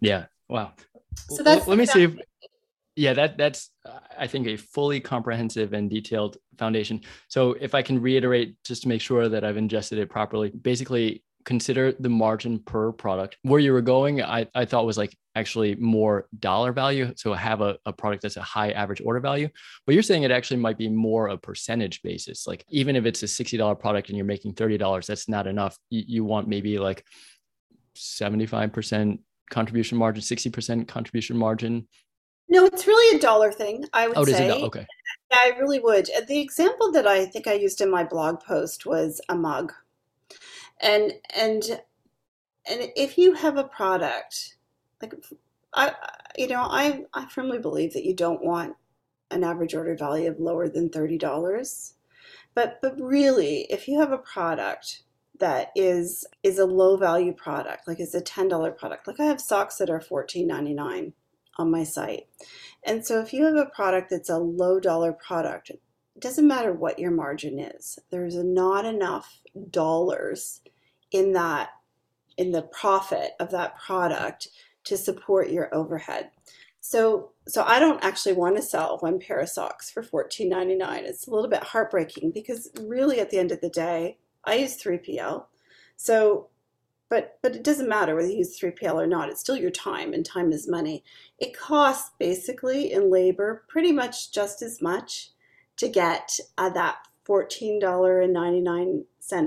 Yeah. 0.00 0.26
Wow. 0.48 0.72
So 1.28 1.44
that's 1.44 1.68
let 1.68 1.78
me 1.78 1.86
see 1.86 2.02
if 2.02 2.16
yeah 2.96 3.12
that 3.12 3.36
that's 3.36 3.70
i 4.18 4.26
think 4.26 4.46
a 4.46 4.56
fully 4.56 5.00
comprehensive 5.00 5.72
and 5.72 5.90
detailed 5.90 6.36
foundation 6.58 7.00
so 7.28 7.52
if 7.60 7.74
i 7.74 7.82
can 7.82 8.00
reiterate 8.00 8.56
just 8.64 8.82
to 8.82 8.88
make 8.88 9.00
sure 9.00 9.28
that 9.28 9.44
i've 9.44 9.56
ingested 9.56 9.98
it 9.98 10.08
properly 10.08 10.50
basically 10.50 11.22
consider 11.44 11.92
the 11.92 12.08
margin 12.08 12.58
per 12.58 12.90
product 12.92 13.36
where 13.42 13.60
you 13.60 13.72
were 13.72 13.82
going 13.82 14.22
i, 14.22 14.46
I 14.54 14.64
thought 14.64 14.86
was 14.86 14.98
like 14.98 15.16
actually 15.34 15.74
more 15.74 16.26
dollar 16.38 16.72
value 16.72 17.12
so 17.16 17.34
have 17.34 17.60
a, 17.60 17.76
a 17.84 17.92
product 17.92 18.22
that's 18.22 18.36
a 18.36 18.42
high 18.42 18.70
average 18.70 19.02
order 19.04 19.20
value 19.20 19.48
but 19.86 19.94
you're 19.94 20.02
saying 20.02 20.22
it 20.22 20.30
actually 20.30 20.60
might 20.60 20.78
be 20.78 20.88
more 20.88 21.28
a 21.28 21.36
percentage 21.36 22.02
basis 22.02 22.46
like 22.46 22.64
even 22.68 22.96
if 22.96 23.04
it's 23.04 23.22
a 23.22 23.26
$60 23.26 23.78
product 23.78 24.08
and 24.08 24.16
you're 24.16 24.26
making 24.26 24.54
$30 24.54 25.06
that's 25.06 25.28
not 25.28 25.46
enough 25.46 25.76
you, 25.90 26.04
you 26.06 26.24
want 26.24 26.48
maybe 26.48 26.78
like 26.78 27.04
75% 27.96 29.18
contribution 29.50 29.98
margin, 29.98 30.22
60% 30.22 30.88
contribution 30.88 31.36
margin? 31.36 31.86
No, 32.48 32.66
it's 32.66 32.86
really 32.86 33.16
a 33.16 33.20
dollar 33.20 33.52
thing, 33.52 33.86
I 33.92 34.08
would 34.08 34.18
oh, 34.18 34.24
say. 34.24 34.48
It, 34.48 34.62
okay. 34.64 34.86
I 35.32 35.52
really 35.58 35.80
would. 35.80 36.08
The 36.28 36.40
example 36.40 36.92
that 36.92 37.06
I 37.06 37.26
think 37.26 37.46
I 37.46 37.54
used 37.54 37.80
in 37.80 37.90
my 37.90 38.04
blog 38.04 38.40
post 38.40 38.86
was 38.86 39.20
a 39.28 39.34
mug. 39.34 39.72
And 40.80 41.12
and 41.34 41.80
and 42.68 42.92
if 42.96 43.18
you 43.18 43.34
have 43.34 43.56
a 43.56 43.64
product, 43.64 44.56
like 45.00 45.14
I 45.72 45.94
you 46.36 46.48
know, 46.48 46.62
I 46.62 47.04
I 47.14 47.26
firmly 47.26 47.58
believe 47.58 47.92
that 47.94 48.04
you 48.04 48.14
don't 48.14 48.44
want 48.44 48.76
an 49.30 49.44
average 49.44 49.74
order 49.74 49.96
value 49.96 50.30
of 50.30 50.38
lower 50.38 50.68
than 50.68 50.90
$30. 50.90 51.92
But 52.54 52.78
but 52.80 53.00
really, 53.00 53.66
if 53.70 53.88
you 53.88 53.98
have 54.00 54.12
a 54.12 54.18
product 54.18 55.02
that 55.40 55.70
is 55.74 56.24
is 56.42 56.58
a 56.58 56.66
low 56.66 56.96
value 56.96 57.32
product, 57.32 57.88
like 57.88 58.00
it's 58.00 58.14
a 58.14 58.20
$10 58.20 58.76
product. 58.76 59.06
Like 59.06 59.20
I 59.20 59.24
have 59.24 59.40
socks 59.40 59.76
that 59.78 59.90
are 59.90 60.00
$14.99 60.00 61.12
on 61.56 61.70
my 61.70 61.84
site. 61.84 62.26
And 62.84 63.04
so 63.04 63.20
if 63.20 63.32
you 63.32 63.44
have 63.44 63.56
a 63.56 63.66
product 63.66 64.10
that's 64.10 64.30
a 64.30 64.38
low 64.38 64.78
dollar 64.78 65.12
product, 65.12 65.72
it 66.16 66.22
doesn't 66.22 66.46
matter 66.46 66.72
what 66.72 66.98
your 66.98 67.10
margin 67.10 67.58
is. 67.58 67.98
There's 68.10 68.36
not 68.36 68.84
enough 68.84 69.40
dollars 69.70 70.60
in 71.10 71.32
that 71.32 71.70
in 72.36 72.50
the 72.50 72.62
profit 72.62 73.32
of 73.38 73.50
that 73.50 73.76
product 73.76 74.48
to 74.84 74.96
support 74.96 75.50
your 75.50 75.74
overhead. 75.74 76.30
So 76.80 77.32
so 77.46 77.62
I 77.66 77.78
don't 77.78 78.02
actually 78.04 78.34
want 78.34 78.56
to 78.56 78.62
sell 78.62 78.98
one 79.00 79.18
pair 79.18 79.38
of 79.38 79.48
socks 79.48 79.90
for 79.90 80.02
$14.99. 80.02 81.02
It's 81.02 81.26
a 81.26 81.30
little 81.30 81.50
bit 81.50 81.62
heartbreaking 81.62 82.30
because 82.30 82.70
really 82.80 83.20
at 83.20 83.30
the 83.30 83.38
end 83.38 83.52
of 83.52 83.60
the 83.60 83.68
day, 83.68 84.18
I 84.44 84.56
use 84.56 84.82
3PL. 84.82 85.44
So, 85.96 86.48
but 87.08 87.38
but 87.42 87.54
it 87.54 87.64
doesn't 87.64 87.88
matter 87.88 88.14
whether 88.14 88.28
you 88.28 88.38
use 88.38 88.58
3PL 88.58 88.94
or 88.94 89.06
not. 89.06 89.28
It's 89.28 89.40
still 89.40 89.56
your 89.56 89.70
time, 89.70 90.12
and 90.12 90.24
time 90.24 90.52
is 90.52 90.68
money. 90.68 91.04
It 91.38 91.56
costs 91.56 92.10
basically 92.18 92.92
in 92.92 93.10
labor 93.10 93.64
pretty 93.68 93.92
much 93.92 94.32
just 94.32 94.62
as 94.62 94.80
much 94.80 95.33
to 95.76 95.88
get 95.88 96.38
uh, 96.58 96.70
that 96.70 96.96
$14.99 97.26 99.04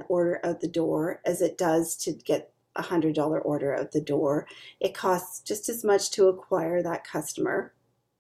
order 0.07 0.39
out 0.43 0.61
the 0.61 0.67
door 0.67 1.21
as 1.25 1.41
it 1.41 1.57
does 1.57 1.95
to 1.97 2.11
get 2.13 2.51
a 2.75 2.83
$100 2.83 3.41
order 3.43 3.75
out 3.75 3.91
the 3.91 4.01
door. 4.01 4.47
It 4.79 4.93
costs 4.93 5.41
just 5.41 5.69
as 5.69 5.83
much 5.83 6.11
to 6.11 6.27
acquire 6.27 6.81
that 6.83 7.03
customer 7.03 7.73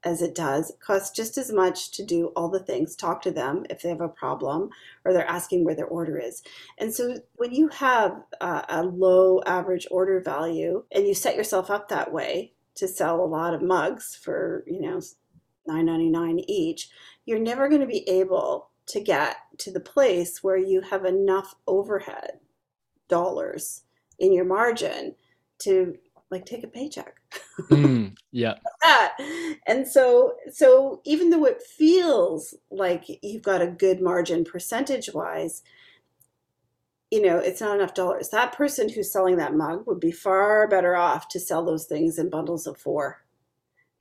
as 0.03 0.21
it 0.21 0.35
does. 0.35 0.69
It 0.69 0.79
costs 0.79 1.15
just 1.15 1.37
as 1.37 1.51
much 1.51 1.91
to 1.91 2.05
do 2.05 2.27
all 2.35 2.49
the 2.49 2.59
things, 2.63 2.95
talk 2.95 3.21
to 3.23 3.31
them 3.31 3.65
if 3.69 3.81
they 3.81 3.89
have 3.89 4.01
a 4.01 4.07
problem 4.07 4.69
or 5.03 5.11
they're 5.11 5.27
asking 5.27 5.65
where 5.65 5.75
their 5.75 5.87
order 5.87 6.17
is. 6.17 6.43
And 6.77 6.93
so 6.93 7.17
when 7.35 7.51
you 7.53 7.67
have 7.69 8.23
a, 8.39 8.65
a 8.69 8.83
low 8.83 9.41
average 9.45 9.87
order 9.91 10.21
value 10.21 10.83
and 10.91 11.07
you 11.07 11.13
set 11.13 11.35
yourself 11.35 11.69
up 11.69 11.89
that 11.89 12.13
way 12.13 12.53
to 12.75 12.87
sell 12.87 13.21
a 13.21 13.25
lot 13.25 13.53
of 13.53 13.61
mugs 13.61 14.15
for, 14.15 14.63
you 14.67 14.79
know, 14.79 15.01
9.99 15.67 16.43
each, 16.47 16.89
you're 17.27 17.37
never 17.37 17.67
going 17.69 17.81
to 17.81 17.87
be 17.87 18.09
able 18.09 18.69
to 18.87 19.01
get 19.01 19.35
to 19.59 19.69
the 19.69 19.81
place 19.81 20.41
where 20.41 20.57
you 20.57 20.81
have 20.81 21.05
enough 21.05 21.53
overhead 21.67 22.39
dollars 23.09 23.83
in 24.17 24.33
your 24.33 24.45
margin 24.45 25.13
to 25.59 25.95
like 26.31 26.45
take 26.45 26.63
a 26.63 26.67
paycheck. 26.67 27.15
mm, 27.69 28.15
yeah. 28.31 28.55
and 29.67 29.87
so 29.87 30.35
so 30.51 31.01
even 31.03 31.29
though 31.29 31.45
it 31.45 31.61
feels 31.61 32.53
like 32.71 33.03
you've 33.21 33.43
got 33.43 33.61
a 33.61 33.67
good 33.67 34.01
margin 34.01 34.45
percentage 34.45 35.09
wise, 35.13 35.63
you 37.11 37.21
know, 37.21 37.37
it's 37.37 37.61
not 37.61 37.75
enough 37.75 37.93
dollars. 37.93 38.29
That 38.29 38.53
person 38.53 38.89
who's 38.89 39.11
selling 39.11 39.35
that 39.37 39.53
mug 39.53 39.85
would 39.85 39.99
be 39.99 40.11
far 40.11 40.65
better 40.67 40.95
off 40.95 41.27
to 41.29 41.39
sell 41.41 41.65
those 41.65 41.85
things 41.85 42.17
in 42.17 42.29
bundles 42.29 42.67
of 42.67 42.77
four. 42.77 43.23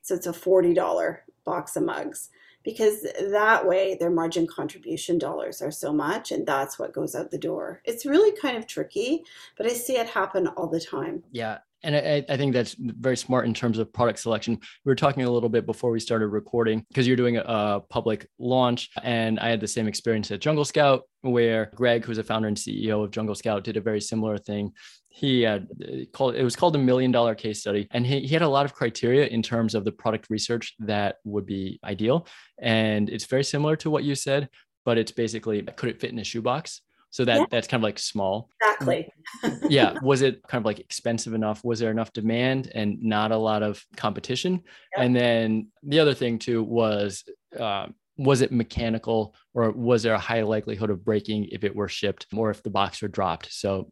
So 0.03 0.15
it's 0.15 0.27
a 0.29 0.33
$40 0.33 1.19
box 1.45 1.75
of 1.75 1.83
mugs 1.83 2.31
because 2.66 3.07
that 3.31 3.64
way 3.64 3.96
their 3.98 4.11
margin 4.11 4.44
contribution 4.44 5.18
dollars 5.18 5.62
are 5.62 5.70
so 5.70 5.92
much 5.92 6.33
and 6.33 6.44
that's 6.44 6.81
what 6.81 6.92
goes 6.92 7.14
out 7.14 7.31
the 7.31 7.38
door. 7.38 7.81
It's 7.85 8.05
really 8.05 8.37
kind 8.38 8.57
of 8.57 8.66
tricky, 8.66 9.22
but 9.57 9.66
I 9.66 9.70
see 9.70 9.96
it 9.96 10.09
happen 10.09 10.48
all 10.48 10.66
the 10.66 10.81
time. 10.81 11.22
Yeah 11.31 11.59
and 11.83 11.95
I, 11.95 12.25
I, 12.29 12.37
think 12.37 12.53
that's 12.53 12.75
very 12.79 13.17
smart 13.17 13.47
in 13.47 13.55
terms 13.55 13.79
of 13.79 13.93
product 13.93 14.19
selection. 14.19 14.55
We 14.85 14.91
were 14.91 14.97
talking 14.97 15.25
a 15.25 15.31
little 15.31 15.49
bit 15.49 15.67
before 15.67 15.91
we 15.91 16.01
started 16.01 16.29
recording 16.29 16.85
because 16.89 17.07
you're 17.07 17.17
doing 17.17 17.37
a 17.37 17.81
public 17.89 18.29
launch, 18.39 18.91
and 19.03 19.39
I 19.39 19.49
had 19.49 19.61
the 19.61 19.69
same 19.69 19.87
experience 19.87 20.31
at 20.31 20.41
Jungle 20.41 20.65
Scout, 20.65 21.03
where 21.23 21.71
Greg, 21.75 22.05
who's 22.05 22.19
a 22.19 22.25
founder 22.25 22.49
and 22.49 22.57
CEO 22.57 23.05
of 23.05 23.11
Jungle 23.11 23.35
Scout, 23.35 23.65
did 23.65 23.77
a 23.77 23.81
very 23.81 24.01
similar 24.01 24.39
thing. 24.39 24.73
He 25.09 25.43
had 25.43 25.69
uh, 25.83 26.05
called 26.12 26.35
it 26.35 26.45
was 26.45 26.57
called 26.57 26.77
a 26.77 26.81
million 26.81 27.12
dollar 27.12 27.35
case 27.35 27.61
study, 27.61 27.89
and 27.91 28.07
he, 28.07 28.21
he 28.21 28.35
had 28.35 28.43
a 28.43 28.49
lot 28.49 28.65
of 28.65 28.75
criteria 28.75 29.27
in 29.27 29.43
terms 29.43 29.75
of 29.75 29.85
the 29.85 29.93
product 29.93 30.27
research 30.31 30.75
that 30.81 31.17
would 31.25 31.47
be 31.47 31.79
ideal, 31.85 32.27
and 32.61 33.09
it's 33.11 33.27
very 33.27 33.45
similar 33.45 33.77
to 33.77 33.91
what 33.91 34.05
you 34.05 34.15
said, 34.15 34.49
but 34.85 34.99
it's 34.99 35.12
basically 35.12 35.62
could 35.62 35.91
it 35.91 36.01
fit 36.01 36.11
in 36.11 36.19
a 36.19 36.25
shoebox? 36.25 36.81
So 37.16 37.24
that 37.24 37.38
yeah. 37.38 37.46
that's 37.50 37.66
kind 37.66 37.81
of 37.81 37.85
like 37.85 37.98
small. 37.98 38.50
Exactly. 38.61 39.11
yeah. 39.70 39.94
Was 40.02 40.20
it 40.20 40.42
kind 40.48 40.61
of 40.61 40.66
like 40.66 40.81
expensive 40.81 41.33
enough? 41.33 41.64
Was 41.64 41.79
there 41.79 41.90
enough 41.90 42.12
demand 42.12 42.70
and 42.74 43.02
not 43.02 43.33
a 43.33 43.38
lot 43.38 43.62
of 43.62 43.83
competition? 43.96 44.62
And 44.94 45.16
then 45.16 45.68
the 45.83 45.98
other 45.98 46.12
thing 46.12 46.38
too 46.38 46.62
was 46.62 47.24
uh, 47.59 47.87
was 48.18 48.42
it 48.42 48.52
mechanical 48.52 49.35
or 49.55 49.70
was 49.70 50.02
there 50.02 50.12
a 50.12 50.18
high 50.18 50.42
likelihood 50.42 50.90
of 50.90 51.07
breaking 51.07 51.46
if 51.52 51.64
it 51.64 51.74
were 51.74 51.88
shipped 51.88 52.26
or 52.37 52.50
if 52.50 52.62
the 52.62 52.68
box 52.68 53.00
were 53.00 53.09
dropped? 53.09 53.50
So 53.50 53.90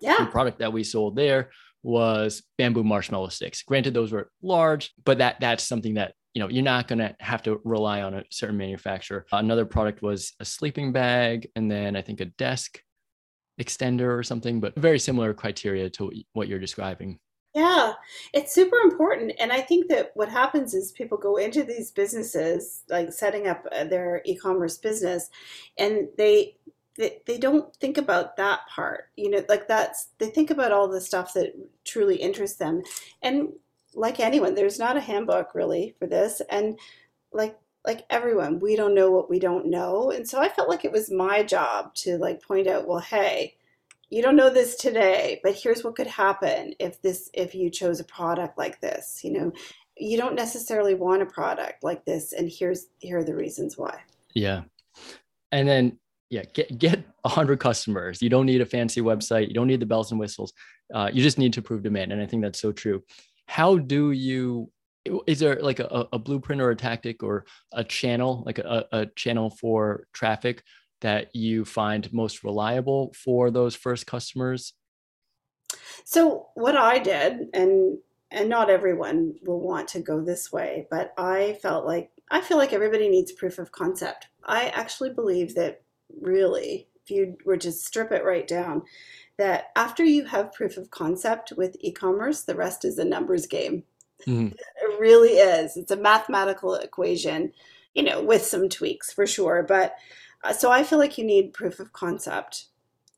yeah. 0.00 0.24
the 0.24 0.30
product 0.30 0.60
that 0.60 0.72
we 0.72 0.82
sold 0.82 1.14
there 1.14 1.50
was 1.82 2.42
bamboo 2.56 2.84
marshmallow 2.84 3.28
sticks. 3.28 3.62
Granted, 3.64 3.92
those 3.92 4.12
were 4.12 4.30
large, 4.40 4.94
but 5.04 5.18
that 5.18 5.40
that's 5.40 5.62
something 5.62 5.94
that 5.94 6.14
you 6.34 6.40
know 6.40 6.48
you're 6.48 6.62
not 6.62 6.88
going 6.88 6.98
to 6.98 7.14
have 7.20 7.42
to 7.42 7.60
rely 7.64 8.02
on 8.02 8.14
a 8.14 8.24
certain 8.30 8.56
manufacturer 8.56 9.26
another 9.32 9.66
product 9.66 10.02
was 10.02 10.32
a 10.40 10.44
sleeping 10.44 10.92
bag 10.92 11.48
and 11.56 11.70
then 11.70 11.96
i 11.96 12.02
think 12.02 12.20
a 12.20 12.24
desk 12.24 12.80
extender 13.60 14.16
or 14.16 14.22
something, 14.22 14.60
but 14.60 14.74
very 14.76 14.98
similar 14.98 15.34
criteria 15.34 15.90
to 15.90 16.12
what 16.32 16.48
you're 16.48 16.58
describing. 16.58 17.18
Yeah, 17.54 17.92
it's 18.32 18.54
super 18.54 18.78
important. 18.78 19.32
And 19.38 19.52
I 19.52 19.60
think 19.60 19.88
that 19.88 20.12
what 20.14 20.30
happens 20.30 20.72
is 20.72 20.92
people 20.92 21.18
go 21.18 21.36
into 21.36 21.64
these 21.64 21.90
businesses, 21.90 22.82
like 22.88 23.12
setting 23.12 23.46
up 23.46 23.66
uh, 23.72 23.84
their 23.84 24.22
e 24.24 24.36
commerce 24.36 24.78
business, 24.78 25.28
and 25.76 26.08
they, 26.16 26.56
they, 26.96 27.18
they 27.26 27.36
don't 27.36 27.74
think 27.76 27.98
about 27.98 28.38
that 28.38 28.60
part. 28.74 29.10
You 29.16 29.30
know, 29.30 29.44
like 29.50 29.68
that's, 29.68 30.08
they 30.18 30.30
think 30.30 30.50
about 30.50 30.72
all 30.72 30.88
the 30.88 31.00
stuff 31.00 31.34
that 31.34 31.52
truly 31.84 32.16
interests 32.16 32.56
them. 32.56 32.82
And 33.20 33.50
like 33.94 34.20
anyone, 34.20 34.54
there's 34.54 34.78
not 34.78 34.96
a 34.96 35.00
handbook 35.00 35.54
really 35.54 35.94
for 35.98 36.06
this. 36.06 36.40
And 36.50 36.78
like, 37.32 37.58
like 37.86 38.04
everyone, 38.10 38.60
we 38.60 38.76
don't 38.76 38.94
know 38.94 39.10
what 39.10 39.28
we 39.28 39.38
don't 39.38 39.66
know. 39.66 40.10
And 40.10 40.28
so 40.28 40.40
I 40.40 40.48
felt 40.48 40.68
like 40.68 40.84
it 40.84 40.92
was 40.92 41.10
my 41.10 41.42
job 41.42 41.94
to 41.96 42.16
like 42.18 42.42
point 42.42 42.66
out, 42.68 42.86
well, 42.86 43.00
hey, 43.00 43.56
you 44.12 44.20
don't 44.20 44.36
know 44.36 44.50
this 44.50 44.76
today, 44.76 45.40
but 45.42 45.54
here's 45.54 45.82
what 45.82 45.96
could 45.96 46.06
happen 46.06 46.74
if 46.78 47.00
this 47.00 47.30
if 47.32 47.54
you 47.54 47.70
chose 47.70 47.98
a 47.98 48.04
product 48.04 48.58
like 48.58 48.78
this. 48.82 49.22
You 49.24 49.32
know, 49.32 49.52
you 49.96 50.18
don't 50.18 50.34
necessarily 50.34 50.94
want 50.94 51.22
a 51.22 51.26
product 51.26 51.82
like 51.82 52.04
this, 52.04 52.34
and 52.34 52.50
here's 52.50 52.88
here 52.98 53.18
are 53.18 53.24
the 53.24 53.34
reasons 53.34 53.78
why. 53.78 54.00
Yeah, 54.34 54.64
and 55.50 55.66
then 55.66 55.98
yeah, 56.28 56.42
get 56.52 56.78
get 56.78 57.02
hundred 57.24 57.58
customers. 57.58 58.20
You 58.20 58.28
don't 58.28 58.44
need 58.44 58.60
a 58.60 58.66
fancy 58.66 59.00
website. 59.00 59.48
You 59.48 59.54
don't 59.54 59.66
need 59.66 59.80
the 59.80 59.86
bells 59.86 60.10
and 60.10 60.20
whistles. 60.20 60.52
Uh, 60.92 61.10
you 61.10 61.22
just 61.22 61.38
need 61.38 61.54
to 61.54 61.62
prove 61.62 61.82
demand, 61.82 62.12
and 62.12 62.20
I 62.20 62.26
think 62.26 62.42
that's 62.42 62.60
so 62.60 62.70
true. 62.70 63.02
How 63.52 63.76
do 63.76 64.12
you? 64.12 64.70
Is 65.26 65.40
there 65.40 65.56
like 65.60 65.78
a, 65.78 66.08
a 66.10 66.18
blueprint 66.18 66.62
or 66.62 66.70
a 66.70 66.76
tactic 66.76 67.22
or 67.22 67.44
a 67.70 67.84
channel, 67.84 68.42
like 68.46 68.58
a, 68.58 68.86
a 68.92 69.06
channel 69.14 69.50
for 69.50 70.06
traffic 70.14 70.62
that 71.02 71.36
you 71.36 71.66
find 71.66 72.10
most 72.14 72.44
reliable 72.44 73.12
for 73.12 73.50
those 73.50 73.76
first 73.76 74.06
customers? 74.06 74.72
So 76.06 76.46
what 76.54 76.78
I 76.78 76.98
did, 76.98 77.48
and 77.52 77.98
and 78.30 78.48
not 78.48 78.70
everyone 78.70 79.34
will 79.42 79.60
want 79.60 79.86
to 79.88 80.00
go 80.00 80.22
this 80.22 80.50
way, 80.50 80.86
but 80.90 81.12
I 81.18 81.58
felt 81.60 81.84
like 81.84 82.10
I 82.30 82.40
feel 82.40 82.56
like 82.56 82.72
everybody 82.72 83.10
needs 83.10 83.32
proof 83.32 83.58
of 83.58 83.70
concept. 83.70 84.28
I 84.42 84.68
actually 84.68 85.10
believe 85.10 85.56
that 85.56 85.82
really, 86.22 86.88
if 87.04 87.10
you 87.10 87.36
were 87.44 87.58
to 87.58 87.70
strip 87.70 88.12
it 88.12 88.24
right 88.24 88.48
down, 88.48 88.84
that 89.38 89.66
after 89.76 90.04
you 90.04 90.24
have 90.24 90.52
proof 90.52 90.76
of 90.76 90.90
concept 90.90 91.52
with 91.56 91.76
e-commerce, 91.80 92.42
the 92.42 92.54
rest 92.54 92.84
is 92.84 92.98
a 92.98 93.04
numbers 93.04 93.46
game. 93.46 93.84
Mm-hmm. 94.26 94.48
It 94.48 95.00
really 95.00 95.30
is. 95.30 95.76
It's 95.76 95.90
a 95.90 95.96
mathematical 95.96 96.74
equation, 96.74 97.52
you 97.94 98.02
know, 98.02 98.22
with 98.22 98.44
some 98.44 98.68
tweaks 98.68 99.12
for 99.12 99.26
sure, 99.26 99.64
but 99.66 99.96
uh, 100.44 100.52
so 100.52 100.70
I 100.70 100.82
feel 100.82 100.98
like 100.98 101.18
you 101.18 101.24
need 101.24 101.52
proof 101.52 101.80
of 101.80 101.92
concept. 101.92 102.66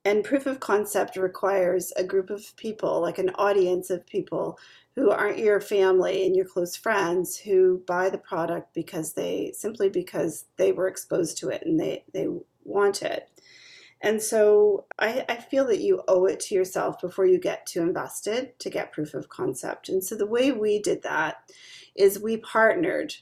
And 0.07 0.23
proof 0.23 0.45
of 0.45 0.61
concept 0.61 1.17
requires 1.17 1.91
a 1.97 2.05
group 2.05 2.29
of 2.29 2.55
people, 2.57 3.01
like 3.01 3.19
an 3.19 3.31
audience 3.37 3.89
of 3.89 4.07
people 4.07 4.59
who 4.97 5.11
aren't 5.11 5.39
your 5.39 5.61
family 5.61 6.27
and 6.27 6.37
your 6.37 6.45
close 6.45 6.77
friends 6.77 7.37
who 7.37 7.83
buy 7.87 8.11
the 8.11 8.19
product 8.19 8.75
because 8.75 9.15
they 9.15 9.53
simply 9.57 9.89
because 9.89 10.45
they 10.57 10.73
were 10.73 10.89
exposed 10.89 11.39
to 11.39 11.49
it 11.49 11.63
and 11.65 11.81
they, 11.81 12.05
they 12.13 12.29
want 12.65 13.03
it. 13.03 13.29
And 14.05 14.21
so 14.21 14.85
I, 14.99 15.25
I, 15.31 15.37
feel 15.37 15.67
that 15.69 15.81
you 15.81 16.03
owe 16.09 16.27
it 16.27 16.39
to 16.41 16.55
yourself 16.55 17.01
before 17.01 17.25
you 17.25 17.41
get 17.41 17.65
too 17.65 17.81
invested 17.81 18.59
to 18.59 18.69
get 18.69 18.93
proof 18.93 19.15
of 19.15 19.31
concept. 19.31 19.89
And 19.89 20.05
so 20.05 20.15
the 20.15 20.27
way 20.27 20.53
we 20.53 20.79
did 20.79 21.03
that 21.05 21.51
is 21.97 22.21
we 22.21 22.37
partnered 22.37 23.15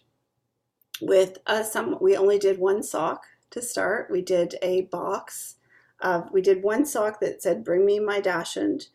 with 1.00 1.38
uh, 1.46 1.62
some, 1.62 1.98
we 2.00 2.16
only 2.16 2.36
did 2.36 2.58
one 2.58 2.82
sock 2.82 3.22
to 3.50 3.62
start. 3.62 4.10
We 4.10 4.22
did 4.22 4.56
a 4.60 4.82
box. 4.82 5.54
Of, 6.00 6.30
we 6.32 6.42
did 6.42 6.64
one 6.64 6.84
sock 6.84 7.20
that 7.20 7.40
said, 7.40 7.62
Bring 7.62 7.86
me 7.86 8.00
my 8.00 8.20
Dachshund 8.20 8.88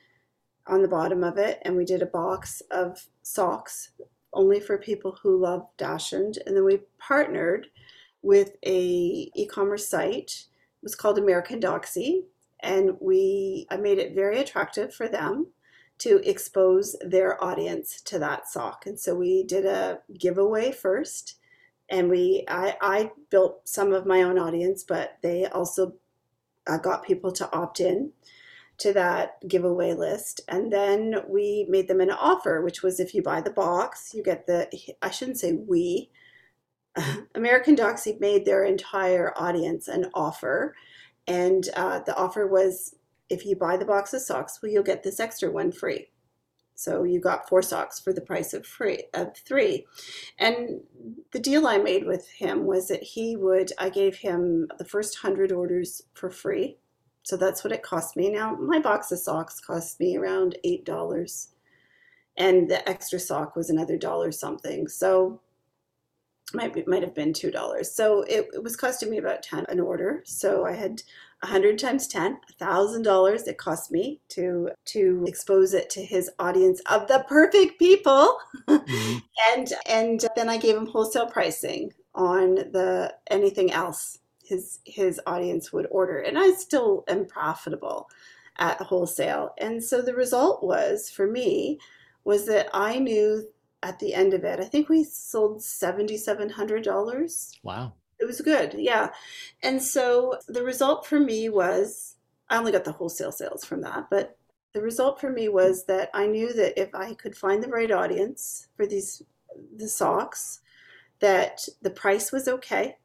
on 0.67 0.81
the 0.81 0.89
bottom 0.89 1.23
of 1.23 1.37
it. 1.37 1.59
And 1.61 1.77
we 1.77 1.85
did 1.85 2.01
a 2.01 2.05
box 2.05 2.61
of 2.69 3.07
socks 3.21 3.91
only 4.33 4.59
for 4.59 4.77
people 4.77 5.19
who 5.23 5.41
love 5.41 5.65
Dachshund. 5.77 6.39
And 6.45 6.53
then 6.53 6.65
we 6.65 6.81
partnered 6.99 7.67
with 8.21 8.57
a 8.65 9.31
e-commerce 9.33 9.87
site. 9.87 10.47
Was 10.81 10.95
called 10.95 11.17
American 11.17 11.59
Doxy. 11.59 12.21
And 12.59 12.97
we 12.99 13.67
I 13.69 13.77
made 13.77 13.99
it 13.99 14.15
very 14.15 14.39
attractive 14.39 14.93
for 14.93 15.07
them 15.07 15.47
to 15.99 16.17
expose 16.29 16.95
their 17.01 17.43
audience 17.43 18.01
to 18.01 18.19
that 18.19 18.47
sock. 18.47 18.85
And 18.85 18.99
so 18.99 19.15
we 19.15 19.43
did 19.43 19.65
a 19.65 19.99
giveaway 20.17 20.71
first 20.71 21.37
and 21.89 22.09
we 22.09 22.43
I, 22.47 22.75
I 22.81 23.11
built 23.29 23.67
some 23.67 23.93
of 23.93 24.05
my 24.05 24.23
own 24.23 24.37
audience 24.37 24.83
but 24.83 25.17
they 25.21 25.45
also 25.45 25.93
uh, 26.67 26.77
got 26.77 27.05
people 27.05 27.31
to 27.33 27.51
opt 27.53 27.79
in 27.79 28.11
to 28.79 28.93
that 28.93 29.37
giveaway 29.47 29.93
list 29.93 30.41
and 30.47 30.71
then 30.71 31.15
we 31.27 31.65
made 31.69 31.87
them 31.87 32.01
an 32.01 32.11
offer 32.11 32.61
which 32.61 32.83
was 32.83 32.99
if 32.99 33.13
you 33.13 33.21
buy 33.21 33.41
the 33.41 33.49
box 33.49 34.13
you 34.13 34.21
get 34.21 34.45
the 34.45 34.69
i 35.01 35.09
shouldn't 35.09 35.39
say 35.39 35.53
we 35.53 36.09
american 37.35 37.75
doxy 37.75 38.19
made 38.19 38.45
their 38.45 38.63
entire 38.63 39.33
audience 39.37 39.87
an 39.87 40.09
offer 40.13 40.75
and 41.27 41.69
uh, 41.75 41.99
the 41.99 42.15
offer 42.15 42.47
was 42.47 42.95
if 43.29 43.45
you 43.45 43.55
buy 43.55 43.75
the 43.75 43.85
box 43.85 44.13
of 44.13 44.21
socks 44.21 44.59
well 44.61 44.71
you'll 44.71 44.83
get 44.83 45.03
this 45.03 45.19
extra 45.19 45.51
one 45.51 45.71
free 45.71 46.07
so 46.77 47.03
you 47.03 47.19
got 47.19 47.49
four 47.49 47.63
socks 47.63 47.99
for 47.99 48.13
the 48.13 48.21
price 48.21 48.53
of 48.53 48.63
free 48.63 49.05
of 49.15 49.35
three. 49.35 49.87
And 50.37 50.81
the 51.31 51.39
deal 51.39 51.65
I 51.65 51.79
made 51.79 52.05
with 52.05 52.29
him 52.29 52.67
was 52.67 52.87
that 52.89 53.01
he 53.01 53.35
would 53.35 53.71
I 53.79 53.89
gave 53.89 54.17
him 54.17 54.67
the 54.77 54.85
first 54.85 55.17
hundred 55.17 55.51
orders 55.51 56.03
for 56.13 56.29
free. 56.29 56.77
So 57.23 57.35
that's 57.35 57.63
what 57.63 57.73
it 57.73 57.81
cost 57.81 58.15
me. 58.15 58.29
Now 58.29 58.55
my 58.55 58.77
box 58.77 59.11
of 59.11 59.17
socks 59.17 59.59
cost 59.59 59.99
me 59.99 60.17
around 60.17 60.59
eight 60.63 60.85
dollars. 60.85 61.49
And 62.37 62.69
the 62.69 62.87
extra 62.87 63.19
sock 63.19 63.55
was 63.55 63.71
another 63.71 63.97
dollar 63.97 64.31
something. 64.31 64.87
So 64.87 65.41
might 66.53 66.73
be, 66.73 66.83
might 66.87 67.03
have 67.03 67.15
been 67.15 67.33
two 67.33 67.51
dollars. 67.51 67.93
So 67.93 68.21
it, 68.21 68.47
it 68.53 68.63
was 68.63 68.75
costing 68.75 69.09
me 69.09 69.17
about 69.17 69.43
ten 69.43 69.65
an 69.69 69.79
order. 69.79 70.23
So 70.25 70.65
I 70.65 70.73
had 70.73 71.01
a 71.43 71.47
100 71.47 71.77
times 71.77 72.07
10 72.07 72.39
a 72.49 72.63
$1000 72.63 73.47
it 73.47 73.57
cost 73.59 73.91
me 73.91 74.19
to 74.29 74.69
to 74.85 75.23
expose 75.27 75.73
it 75.75 75.87
to 75.91 76.03
his 76.03 76.31
audience 76.39 76.81
of 76.89 77.07
the 77.07 77.23
perfect 77.29 77.77
people 77.77 78.39
mm-hmm. 78.67 79.17
and 79.53 79.71
and 79.87 80.25
then 80.35 80.49
i 80.49 80.57
gave 80.57 80.75
him 80.75 80.87
wholesale 80.87 81.27
pricing 81.27 81.93
on 82.15 82.55
the 82.55 83.13
anything 83.29 83.71
else 83.71 84.17
his 84.43 84.79
his 84.85 85.21
audience 85.27 85.71
would 85.71 85.85
order 85.91 86.17
and 86.17 86.39
i 86.39 86.51
still 86.53 87.03
am 87.07 87.23
profitable 87.23 88.09
at 88.57 88.81
wholesale 88.81 89.53
and 89.59 89.83
so 89.83 90.01
the 90.01 90.15
result 90.15 90.63
was 90.63 91.07
for 91.07 91.27
me 91.27 91.77
was 92.23 92.47
that 92.47 92.67
i 92.73 92.97
knew 92.97 93.47
at 93.83 93.99
the 93.99 94.13
end 94.13 94.33
of 94.33 94.43
it 94.43 94.59
i 94.59 94.63
think 94.63 94.89
we 94.89 95.03
sold 95.03 95.59
$7700 95.59 97.51
wow 97.63 97.93
it 98.19 98.25
was 98.25 98.41
good, 98.41 98.75
yeah. 98.77 99.09
And 99.61 99.81
so 99.81 100.39
the 100.47 100.63
result 100.63 101.05
for 101.05 101.19
me 101.19 101.49
was 101.49 102.15
I 102.49 102.57
only 102.57 102.71
got 102.71 102.85
the 102.85 102.93
wholesale 102.93 103.31
sales 103.31 103.65
from 103.65 103.81
that, 103.81 104.07
but 104.09 104.37
the 104.73 104.81
result 104.81 105.19
for 105.19 105.29
me 105.29 105.49
was 105.49 105.85
that 105.85 106.09
I 106.13 106.27
knew 106.27 106.53
that 106.53 106.79
if 106.79 106.93
I 106.95 107.13
could 107.13 107.35
find 107.35 107.63
the 107.63 107.69
right 107.69 107.91
audience 107.91 108.67
for 108.75 108.85
these 108.85 109.21
the 109.75 109.87
socks, 109.87 110.61
that 111.19 111.67
the 111.81 111.89
price 111.89 112.31
was 112.31 112.47
okay. 112.47 112.97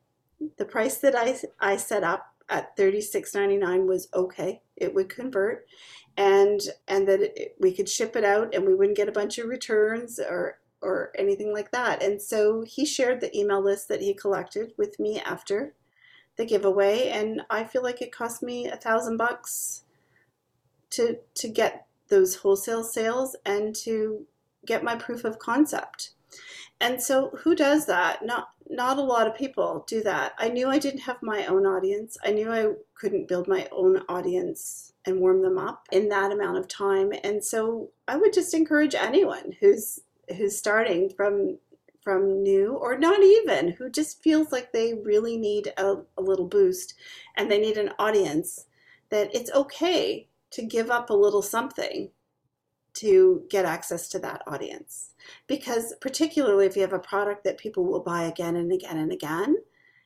The 0.58 0.64
price 0.64 0.98
that 0.98 1.14
I 1.16 1.38
I 1.60 1.76
set 1.76 2.04
up 2.04 2.34
at 2.48 2.76
thirty 2.76 3.00
six 3.00 3.34
ninety 3.34 3.56
nine 3.56 3.86
was 3.86 4.08
okay. 4.14 4.62
It 4.76 4.94
would 4.94 5.08
convert, 5.08 5.66
and 6.16 6.60
and 6.88 7.06
that 7.08 7.20
it, 7.20 7.56
we 7.58 7.72
could 7.72 7.88
ship 7.88 8.16
it 8.16 8.24
out, 8.24 8.54
and 8.54 8.66
we 8.66 8.74
wouldn't 8.74 8.96
get 8.96 9.08
a 9.08 9.12
bunch 9.12 9.38
of 9.38 9.48
returns 9.48 10.18
or 10.18 10.58
or 10.82 11.12
anything 11.16 11.52
like 11.52 11.70
that. 11.70 12.02
And 12.02 12.20
so 12.20 12.62
he 12.62 12.84
shared 12.84 13.20
the 13.20 13.36
email 13.36 13.62
list 13.62 13.88
that 13.88 14.02
he 14.02 14.14
collected 14.14 14.72
with 14.76 14.98
me 14.98 15.20
after 15.20 15.74
the 16.36 16.44
giveaway, 16.46 17.08
and 17.08 17.42
I 17.50 17.64
feel 17.64 17.82
like 17.82 18.00
it 18.00 18.12
cost 18.12 18.42
me 18.42 18.66
a 18.66 18.76
thousand 18.76 19.16
bucks 19.18 19.84
to 20.90 21.18
to 21.34 21.48
get 21.48 21.86
those 22.08 22.36
wholesale 22.36 22.84
sales 22.84 23.36
and 23.44 23.74
to 23.74 24.26
get 24.66 24.84
my 24.84 24.96
proof 24.96 25.24
of 25.24 25.38
concept. 25.38 26.10
And 26.80 27.02
so 27.02 27.30
who 27.42 27.54
does 27.54 27.86
that? 27.86 28.24
Not 28.24 28.48
not 28.68 28.98
a 28.98 29.02
lot 29.02 29.26
of 29.26 29.36
people 29.36 29.84
do 29.86 30.02
that. 30.02 30.32
I 30.38 30.48
knew 30.48 30.68
I 30.68 30.78
didn't 30.78 31.00
have 31.00 31.22
my 31.22 31.46
own 31.46 31.66
audience. 31.66 32.16
I 32.24 32.32
knew 32.32 32.50
I 32.50 32.72
couldn't 32.94 33.28
build 33.28 33.46
my 33.46 33.68
own 33.70 34.02
audience 34.08 34.92
and 35.04 35.20
warm 35.20 35.42
them 35.42 35.58
up 35.58 35.86
in 35.92 36.08
that 36.08 36.32
amount 36.32 36.58
of 36.58 36.68
time. 36.68 37.12
And 37.24 37.44
so 37.44 37.90
I 38.08 38.16
would 38.16 38.32
just 38.32 38.54
encourage 38.54 38.94
anyone 38.94 39.56
who's 39.60 40.00
who's 40.36 40.56
starting 40.56 41.10
from 41.10 41.58
from 42.02 42.42
new 42.42 42.72
or 42.72 42.98
not 42.98 43.22
even 43.22 43.70
who 43.70 43.88
just 43.88 44.22
feels 44.22 44.50
like 44.50 44.72
they 44.72 44.94
really 45.04 45.36
need 45.36 45.72
a, 45.76 45.98
a, 46.18 46.20
little 46.20 46.48
boost 46.48 46.94
and 47.36 47.48
they 47.48 47.60
need 47.60 47.78
an 47.78 47.92
audience 47.96 48.66
that 49.10 49.32
it's 49.32 49.52
okay 49.52 50.26
to 50.50 50.62
give 50.62 50.90
up 50.90 51.10
a 51.10 51.14
little 51.14 51.42
something 51.42 52.10
to 52.92 53.44
get 53.48 53.64
access 53.64 54.08
to 54.08 54.18
that 54.18 54.42
audience 54.48 55.10
because 55.46 55.94
particularly 56.00 56.66
if 56.66 56.74
you 56.74 56.82
have 56.82 56.92
a 56.92 56.98
product 56.98 57.44
that 57.44 57.56
people 57.56 57.84
will 57.84 58.00
buy 58.00 58.24
again 58.24 58.56
and 58.56 58.72
again 58.72 58.98
and 58.98 59.12
again 59.12 59.54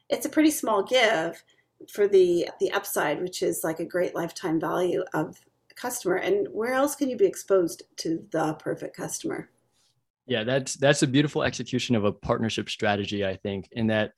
it's 0.09 0.27
a 0.27 0.31
pretty 0.31 0.51
small 0.51 0.83
give 0.83 1.43
for 1.91 2.09
the 2.09 2.49
the 2.61 2.73
upside, 2.73 3.21
which 3.21 3.43
is 3.43 3.65
like 3.65 3.81
a 3.81 3.85
great 3.85 4.15
lifetime 4.15 4.61
value 4.61 5.05
of 5.15 5.41
customer. 5.75 6.17
And 6.17 6.49
where 6.53 6.73
else 6.73 6.97
can 6.97 7.11
you 7.11 7.17
be 7.17 7.27
exposed 7.27 7.83
to 7.99 8.27
the 8.31 8.55
perfect 8.55 8.97
customer? 8.97 9.51
Yeah, 10.27 10.45
that's 10.45 10.75
that's 10.75 11.03
a 11.03 11.07
beautiful 11.07 11.43
execution 11.43 11.95
of 11.95 12.05
a 12.05 12.13
partnership 12.13 12.69
strategy, 12.69 13.25
I 13.25 13.37
think, 13.37 13.69
in 13.73 13.87
that 13.89 14.13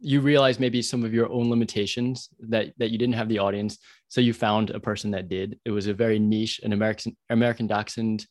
you 0.00 0.20
realize 0.20 0.60
maybe 0.60 0.80
some 0.82 1.04
of 1.04 1.12
your 1.12 1.30
own 1.30 1.50
limitations 1.50 2.28
that 2.40 2.72
that 2.78 2.90
you 2.90 2.98
didn't 2.98 3.14
have 3.14 3.28
the 3.28 3.38
audience. 3.38 3.78
So 4.08 4.20
you 4.20 4.32
found 4.32 4.70
a 4.70 4.80
person 4.80 5.10
that 5.12 5.28
did. 5.28 5.58
It 5.64 5.70
was 5.70 5.86
a 5.86 5.94
very 5.94 6.18
niche 6.18 6.60
an 6.62 6.72
american 6.72 7.16
american 7.30 7.66
dachshund 7.66 8.26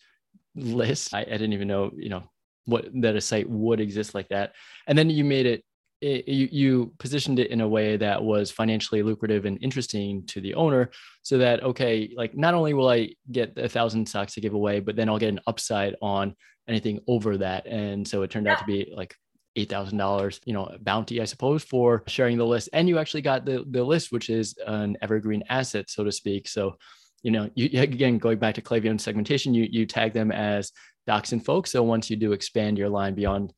list. 0.55 1.13
I, 1.13 1.21
I, 1.21 1.23
didn't 1.23 1.53
even 1.53 1.67
know 1.67 1.91
you 1.95 2.09
know 2.09 2.23
what 2.65 2.87
that 3.01 3.15
a 3.15 3.21
site 3.21 3.49
would 3.49 3.79
exist 3.79 4.13
like 4.13 4.27
that. 4.29 4.53
And 4.87 4.97
then 4.97 5.09
you 5.09 5.23
made 5.23 5.45
it, 5.45 5.63
it 6.01 6.27
you, 6.27 6.49
you 6.51 6.93
positioned 6.99 7.39
it 7.39 7.51
in 7.51 7.61
a 7.61 7.67
way 7.67 7.95
that 7.97 8.21
was 8.21 8.51
financially 8.51 9.01
lucrative 9.01 9.45
and 9.45 9.57
interesting 9.61 10.25
to 10.27 10.41
the 10.41 10.53
owner 10.55 10.89
so 11.23 11.37
that 11.37 11.63
okay 11.63 12.13
like 12.15 12.35
not 12.37 12.53
only 12.53 12.73
will 12.73 12.89
i 12.89 13.09
get 13.31 13.57
a 13.57 13.67
thousand 13.67 14.07
socks 14.07 14.35
to 14.35 14.41
give 14.41 14.53
away 14.53 14.79
but 14.79 14.95
then 14.95 15.09
i'll 15.09 15.17
get 15.17 15.29
an 15.29 15.39
upside 15.47 15.95
on 16.01 16.35
anything 16.67 16.99
over 17.07 17.37
that 17.37 17.65
and 17.65 18.07
so 18.07 18.21
it 18.23 18.31
turned 18.31 18.45
yeah. 18.45 18.53
out 18.53 18.59
to 18.59 18.65
be 18.65 18.91
like 18.95 19.15
$8,000, 19.57 20.39
you 20.45 20.53
know, 20.53 20.77
bounty, 20.81 21.19
I 21.19 21.25
suppose, 21.25 21.63
for 21.63 22.03
sharing 22.05 22.37
the 22.37 22.45
list. 22.45 22.69
And 22.73 22.87
you 22.87 22.99
actually 22.99 23.23
got 23.23 23.43
the, 23.43 23.65
the 23.67 23.83
list, 23.83 24.11
which 24.11 24.29
is 24.29 24.55
an 24.67 24.97
evergreen 25.01 25.43
asset, 25.49 25.89
so 25.89 26.03
to 26.03 26.11
speak. 26.11 26.47
So, 26.47 26.75
you 27.23 27.31
know, 27.31 27.49
you, 27.55 27.81
again, 27.81 28.19
going 28.19 28.37
back 28.37 28.55
to 28.55 28.61
Klaviyo 28.61 28.99
segmentation, 29.01 29.55
you, 29.55 29.67
you 29.69 29.87
tag 29.87 30.13
them 30.13 30.31
as 30.31 30.71
dachshund 31.07 31.43
folks. 31.43 31.71
So 31.71 31.81
once 31.81 32.09
you 32.09 32.15
do 32.15 32.33
expand 32.33 32.77
your 32.77 32.89
line 32.89 33.15
beyond, 33.15 33.51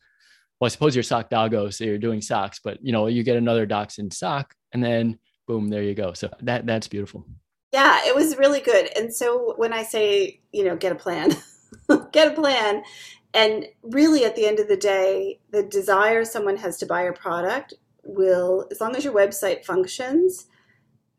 well, 0.60 0.68
I 0.68 0.70
suppose 0.70 0.96
you're 0.96 1.04
sock 1.04 1.30
doggo, 1.30 1.70
so 1.70 1.84
you're 1.84 1.98
doing 1.98 2.22
socks, 2.22 2.60
but 2.64 2.78
you 2.82 2.94
know, 2.94 3.08
you 3.08 3.24
get 3.24 3.38
another 3.38 3.66
dachshund 3.66 4.14
sock 4.14 4.54
and 4.72 4.84
then 4.84 5.20
boom, 5.48 5.68
there 5.70 5.84
you 5.84 5.96
go. 5.96 6.14
So 6.14 6.30
that 6.42 6.66
that's 6.66 6.88
beautiful. 6.88 7.26
Yeah, 7.74 8.00
it 8.06 8.16
was 8.16 8.38
really 8.38 8.62
good. 8.62 8.90
And 8.98 9.14
so 9.14 9.54
when 9.58 9.74
I 9.74 9.84
say, 9.84 10.42
you 10.52 10.64
know, 10.64 10.76
get 10.76 10.92
a 10.92 10.96
plan, 10.96 11.36
get 12.12 12.32
a 12.32 12.36
plan, 12.36 12.84
and 13.34 13.66
really, 13.84 14.26
at 14.26 14.36
the 14.36 14.46
end 14.46 14.60
of 14.60 14.68
the 14.68 14.78
day, 14.78 15.40
the 15.52 15.64
desire 15.64 16.26
someone 16.26 16.58
has 16.58 16.78
to 16.78 16.86
buy 16.86 17.04
your 17.04 17.14
product 17.14 17.74
will, 18.04 18.68
as 18.72 18.82
long 18.82 18.96
as 18.96 19.04
your 19.04 19.14
website 19.14 19.64
functions, 19.64 20.48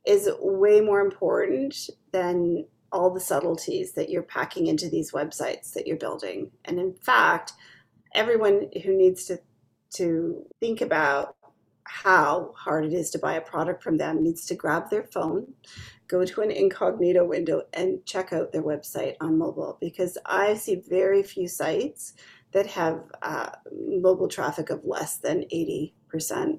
is 0.04 0.28
way 0.40 0.80
more 0.80 1.00
important 1.00 1.88
than 2.12 2.66
all 2.92 3.10
the 3.10 3.20
subtleties 3.20 3.92
that 3.92 4.10
you're 4.10 4.22
packing 4.22 4.66
into 4.66 4.88
these 4.88 5.12
websites 5.12 5.72
that 5.72 5.86
you're 5.86 5.96
building. 5.96 6.50
And 6.64 6.80
in 6.80 6.94
fact, 6.94 7.52
everyone 8.14 8.70
who 8.84 8.96
needs 8.96 9.24
to 9.26 9.38
to 9.94 10.46
think 10.60 10.80
about 10.80 11.34
how 11.82 12.52
hard 12.56 12.84
it 12.84 12.92
is 12.92 13.10
to 13.10 13.18
buy 13.18 13.34
a 13.34 13.40
product 13.40 13.82
from 13.82 13.96
them 13.96 14.22
needs 14.22 14.46
to 14.46 14.54
grab 14.54 14.88
their 14.88 15.02
phone, 15.02 15.52
go 16.11 16.25
to 16.25 16.40
an 16.40 16.51
incognito 16.51 17.25
window 17.25 17.62
and 17.73 18.05
check 18.05 18.33
out 18.33 18.51
their 18.51 18.64
website 18.64 19.14
on 19.20 19.38
mobile 19.38 19.79
because 19.81 20.18
I 20.27 20.55
see 20.55 20.83
very 20.88 21.23
few 21.23 21.46
sites 21.46 22.14
that 22.53 22.66
have 22.66 23.05
uh, 23.23 23.51
mobile 23.73 24.27
traffic 24.27 24.70
of 24.70 24.85
less 24.85 25.18
than 25.18 25.44
80%. 25.53 26.59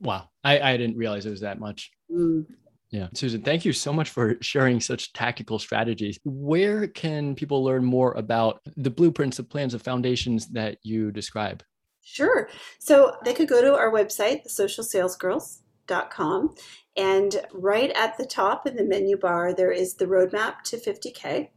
Wow. 0.00 0.28
I, 0.44 0.60
I 0.60 0.76
didn't 0.76 0.98
realize 0.98 1.24
it 1.24 1.30
was 1.30 1.40
that 1.40 1.58
much. 1.58 1.90
Mm. 2.12 2.44
Yeah. 2.90 3.08
Susan, 3.14 3.40
thank 3.42 3.64
you 3.64 3.72
so 3.72 3.94
much 3.94 4.10
for 4.10 4.36
sharing 4.42 4.78
such 4.80 5.14
tactical 5.14 5.58
strategies. 5.58 6.18
Where 6.24 6.86
can 6.86 7.34
people 7.34 7.64
learn 7.64 7.84
more 7.84 8.12
about 8.12 8.60
the 8.76 8.90
blueprints, 8.90 9.38
the 9.38 9.42
plans, 9.42 9.74
of 9.74 9.82
foundations 9.82 10.46
that 10.48 10.76
you 10.82 11.10
describe? 11.10 11.62
Sure. 12.02 12.50
So 12.78 13.16
they 13.24 13.32
could 13.32 13.48
go 13.48 13.62
to 13.62 13.74
our 13.74 13.90
website, 13.90 14.46
socialsalesgirls.com, 14.48 16.54
and 16.96 17.36
right 17.52 17.90
at 17.90 18.16
the 18.16 18.24
top 18.24 18.66
in 18.66 18.76
the 18.76 18.84
menu 18.84 19.16
bar, 19.16 19.52
there 19.52 19.72
is 19.72 19.94
the 19.94 20.06
roadmap 20.06 20.62
to 20.62 20.78
50K, 20.78 21.48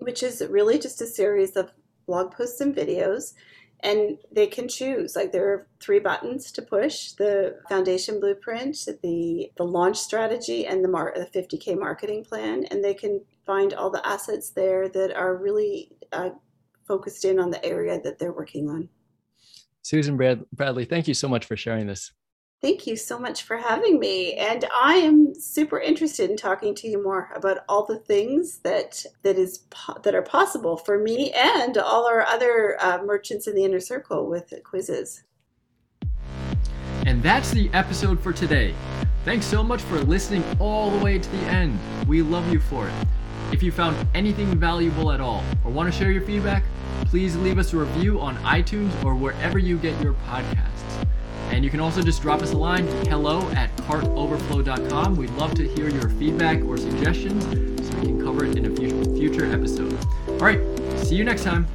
which 0.00 0.22
is 0.22 0.42
really 0.48 0.78
just 0.78 1.00
a 1.00 1.06
series 1.06 1.56
of 1.56 1.72
blog 2.06 2.32
posts 2.32 2.60
and 2.60 2.74
videos. 2.74 3.34
And 3.80 4.18
they 4.30 4.46
can 4.46 4.68
choose, 4.68 5.16
like 5.16 5.32
there 5.32 5.48
are 5.48 5.66
three 5.80 5.98
buttons 5.98 6.52
to 6.52 6.62
push 6.62 7.12
the 7.12 7.58
foundation 7.68 8.20
blueprint, 8.20 8.76
the, 9.02 9.50
the 9.56 9.64
launch 9.64 9.96
strategy, 9.96 10.66
and 10.66 10.84
the, 10.84 10.88
mar- 10.88 11.14
the 11.16 11.26
50K 11.26 11.76
marketing 11.76 12.24
plan. 12.24 12.64
And 12.70 12.84
they 12.84 12.94
can 12.94 13.24
find 13.44 13.74
all 13.74 13.90
the 13.90 14.06
assets 14.06 14.50
there 14.50 14.88
that 14.90 15.12
are 15.16 15.36
really 15.36 15.90
uh, 16.12 16.30
focused 16.86 17.24
in 17.24 17.40
on 17.40 17.50
the 17.50 17.64
area 17.64 18.00
that 18.04 18.18
they're 18.18 18.32
working 18.32 18.68
on. 18.68 18.88
Susan 19.82 20.16
Brad- 20.16 20.44
Bradley, 20.52 20.84
thank 20.84 21.08
you 21.08 21.14
so 21.14 21.26
much 21.26 21.44
for 21.44 21.56
sharing 21.56 21.88
this. 21.88 22.12
Thank 22.62 22.86
you 22.86 22.96
so 22.96 23.18
much 23.18 23.42
for 23.42 23.56
having 23.56 23.98
me. 23.98 24.34
And 24.34 24.64
I 24.72 24.94
am 24.94 25.34
super 25.34 25.80
interested 25.80 26.30
in 26.30 26.36
talking 26.36 26.76
to 26.76 26.86
you 26.86 27.02
more 27.02 27.28
about 27.34 27.64
all 27.68 27.84
the 27.84 27.98
things 27.98 28.58
that 28.58 29.04
that 29.22 29.36
is 29.36 29.64
that 30.04 30.14
are 30.14 30.22
possible 30.22 30.76
for 30.76 30.96
me 30.96 31.32
and 31.32 31.76
all 31.76 32.06
our 32.06 32.22
other 32.22 32.76
uh, 32.80 33.02
merchants 33.02 33.48
in 33.48 33.56
the 33.56 33.64
inner 33.64 33.80
circle 33.80 34.28
with 34.28 34.54
quizzes. 34.62 35.24
And 37.04 37.20
that's 37.20 37.50
the 37.50 37.68
episode 37.72 38.20
for 38.20 38.32
today. 38.32 38.76
Thanks 39.24 39.44
so 39.44 39.64
much 39.64 39.82
for 39.82 39.98
listening 39.98 40.44
all 40.60 40.92
the 40.92 41.04
way 41.04 41.18
to 41.18 41.30
the 41.30 41.42
end. 41.46 41.76
We 42.06 42.22
love 42.22 42.48
you 42.52 42.60
for 42.60 42.86
it. 42.88 42.94
If 43.52 43.60
you 43.60 43.72
found 43.72 44.06
anything 44.14 44.56
valuable 44.56 45.10
at 45.10 45.20
all 45.20 45.42
or 45.64 45.72
want 45.72 45.92
to 45.92 45.98
share 45.98 46.12
your 46.12 46.22
feedback, 46.22 46.62
please 47.06 47.36
leave 47.38 47.58
us 47.58 47.72
a 47.72 47.78
review 47.78 48.20
on 48.20 48.36
iTunes 48.36 49.04
or 49.04 49.16
wherever 49.16 49.58
you 49.58 49.78
get 49.78 50.00
your 50.00 50.14
podcasts. 50.28 50.81
And 51.52 51.62
you 51.62 51.70
can 51.70 51.80
also 51.80 52.00
just 52.00 52.22
drop 52.22 52.40
us 52.40 52.52
a 52.52 52.56
line 52.56 52.86
hello 53.06 53.48
at 53.50 53.76
cartoverflow.com. 53.76 55.16
We'd 55.16 55.30
love 55.32 55.54
to 55.54 55.68
hear 55.68 55.90
your 55.90 56.08
feedback 56.08 56.64
or 56.64 56.78
suggestions 56.78 57.44
so 57.44 57.98
we 57.98 58.06
can 58.06 58.24
cover 58.24 58.46
it 58.46 58.56
in 58.56 58.64
a 58.64 58.74
future 59.14 59.52
episode. 59.52 59.96
All 60.28 60.38
right, 60.38 60.60
see 60.98 61.14
you 61.14 61.24
next 61.24 61.44
time. 61.44 61.66